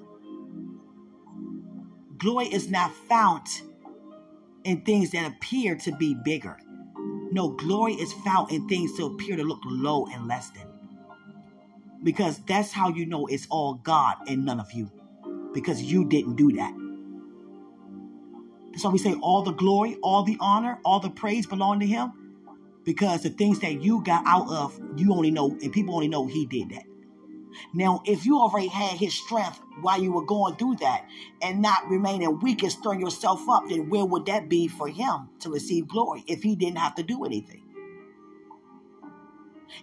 [2.18, 3.48] Glory is not found
[4.64, 6.58] in things that appear to be bigger.
[7.32, 10.68] No, glory is found in things that appear to look low and less than.
[12.04, 14.92] Because that's how you know it's all God and none of you
[15.54, 16.74] because you didn't do that.
[18.72, 21.86] That's why we say all the glory, all the honor, all the praise belong to
[21.86, 22.14] Him
[22.84, 26.26] because the things that you got out of, you only know, and people only know
[26.26, 26.84] He did that.
[27.74, 31.06] Now, if you already had His strength while you were going through that
[31.42, 35.30] and not remaining weak and stirring yourself up, then where would that be for Him
[35.40, 37.64] to receive glory if He didn't have to do anything?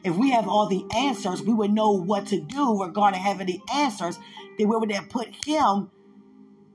[0.05, 3.61] If we have all the answers, we would know what to do regarding having the
[3.73, 4.19] answers
[4.59, 5.91] then where would that put him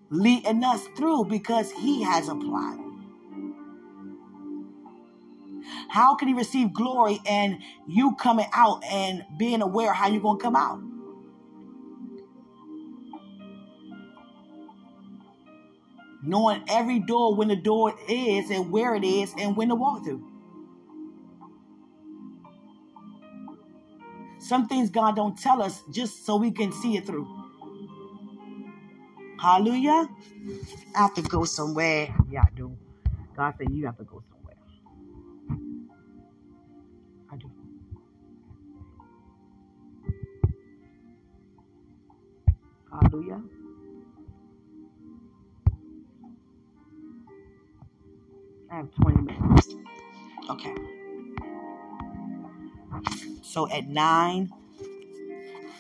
[0.09, 2.79] leading us through because he has applied?
[5.89, 10.39] How can he receive glory and you coming out and being aware how you're going
[10.39, 10.81] to come out?
[16.23, 20.03] Knowing every door when the door is and where it is and when to walk
[20.03, 20.25] through.
[24.39, 27.27] Some things God don't tell us just so we can see it through.
[29.39, 30.09] Hallelujah.
[30.95, 32.13] I have to go somewhere.
[32.29, 32.75] Yeah, I do.
[33.35, 34.32] God said you have to go somewhere.
[42.93, 43.41] Hallelujah.
[48.71, 49.75] I have 20 minutes.
[50.49, 50.75] Okay.
[53.41, 54.51] So at 9,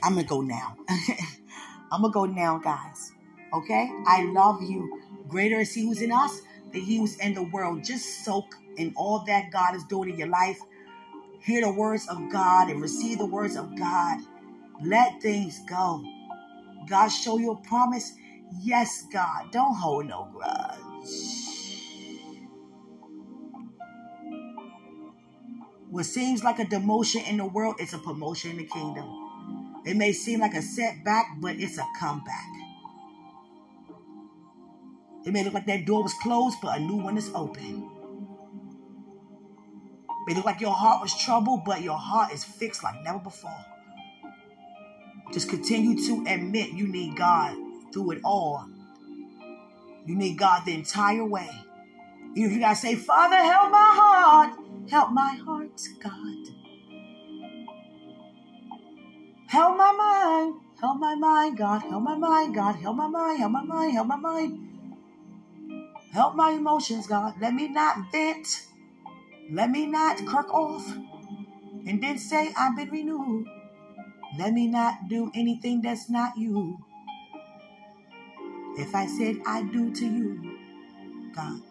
[0.03, 0.75] I'm going to go now.
[1.91, 3.11] I'm going to go now, guys.
[3.53, 3.91] Okay?
[4.07, 5.01] I love you.
[5.27, 6.41] Greater is He who's in us
[6.71, 7.83] than He who's in the world.
[7.83, 10.59] Just soak in all that God is doing in your life.
[11.41, 14.19] Hear the words of God and receive the words of God.
[14.83, 16.03] Let things go.
[16.87, 18.13] God show you a promise.
[18.61, 19.51] Yes, God.
[19.51, 20.79] Don't hold no grudge.
[25.89, 29.81] What seems like a demotion in the world, it's a promotion in the kingdom.
[29.85, 32.47] It may seem like a setback, but it's a comeback.
[35.25, 37.89] It may look like that door was closed, but a new one is open.
[40.09, 43.19] It may look like your heart was troubled, but your heart is fixed like never
[43.19, 43.51] before.
[45.31, 47.55] Just continue to admit you need God
[47.93, 48.67] through it all.
[50.05, 51.49] You need God the entire way.
[52.35, 54.59] If you gotta say, Father, help my heart,
[54.89, 56.35] help my heart, God.
[59.47, 63.51] Help my mind, help my mind, God, help my mind, God, help my mind, help
[63.51, 64.69] my mind, help my mind.
[66.11, 67.35] Help my emotions, God.
[67.39, 68.63] Let me not vent.
[69.51, 70.87] Let me not kirk off
[71.85, 73.47] and then say I've been renewed.
[74.39, 76.79] Let me not do anything that's not you.
[78.77, 80.59] If I said I do to you,
[81.35, 81.61] God.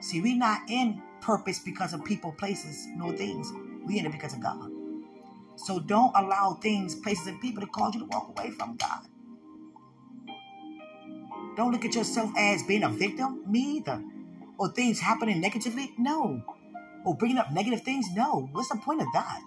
[0.00, 3.52] See, we're not in purpose because of people, places, no things.
[3.86, 4.70] We in it because of God.
[5.56, 9.06] So don't allow things, places, and people to cause you to walk away from God.
[11.56, 13.44] Don't look at yourself as being a victim.
[13.50, 14.02] Me either.
[14.58, 15.94] Or things happening negatively.
[15.98, 16.42] No.
[17.04, 18.06] or bringing up negative things.
[18.14, 19.40] No, what's the point of that?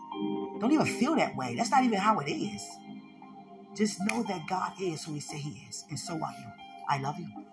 [0.59, 1.55] Don't even feel that way.
[1.55, 2.63] That's not even how it is.
[3.75, 6.47] Just know that God is who He say He is, and so are you.
[6.89, 7.44] I love you.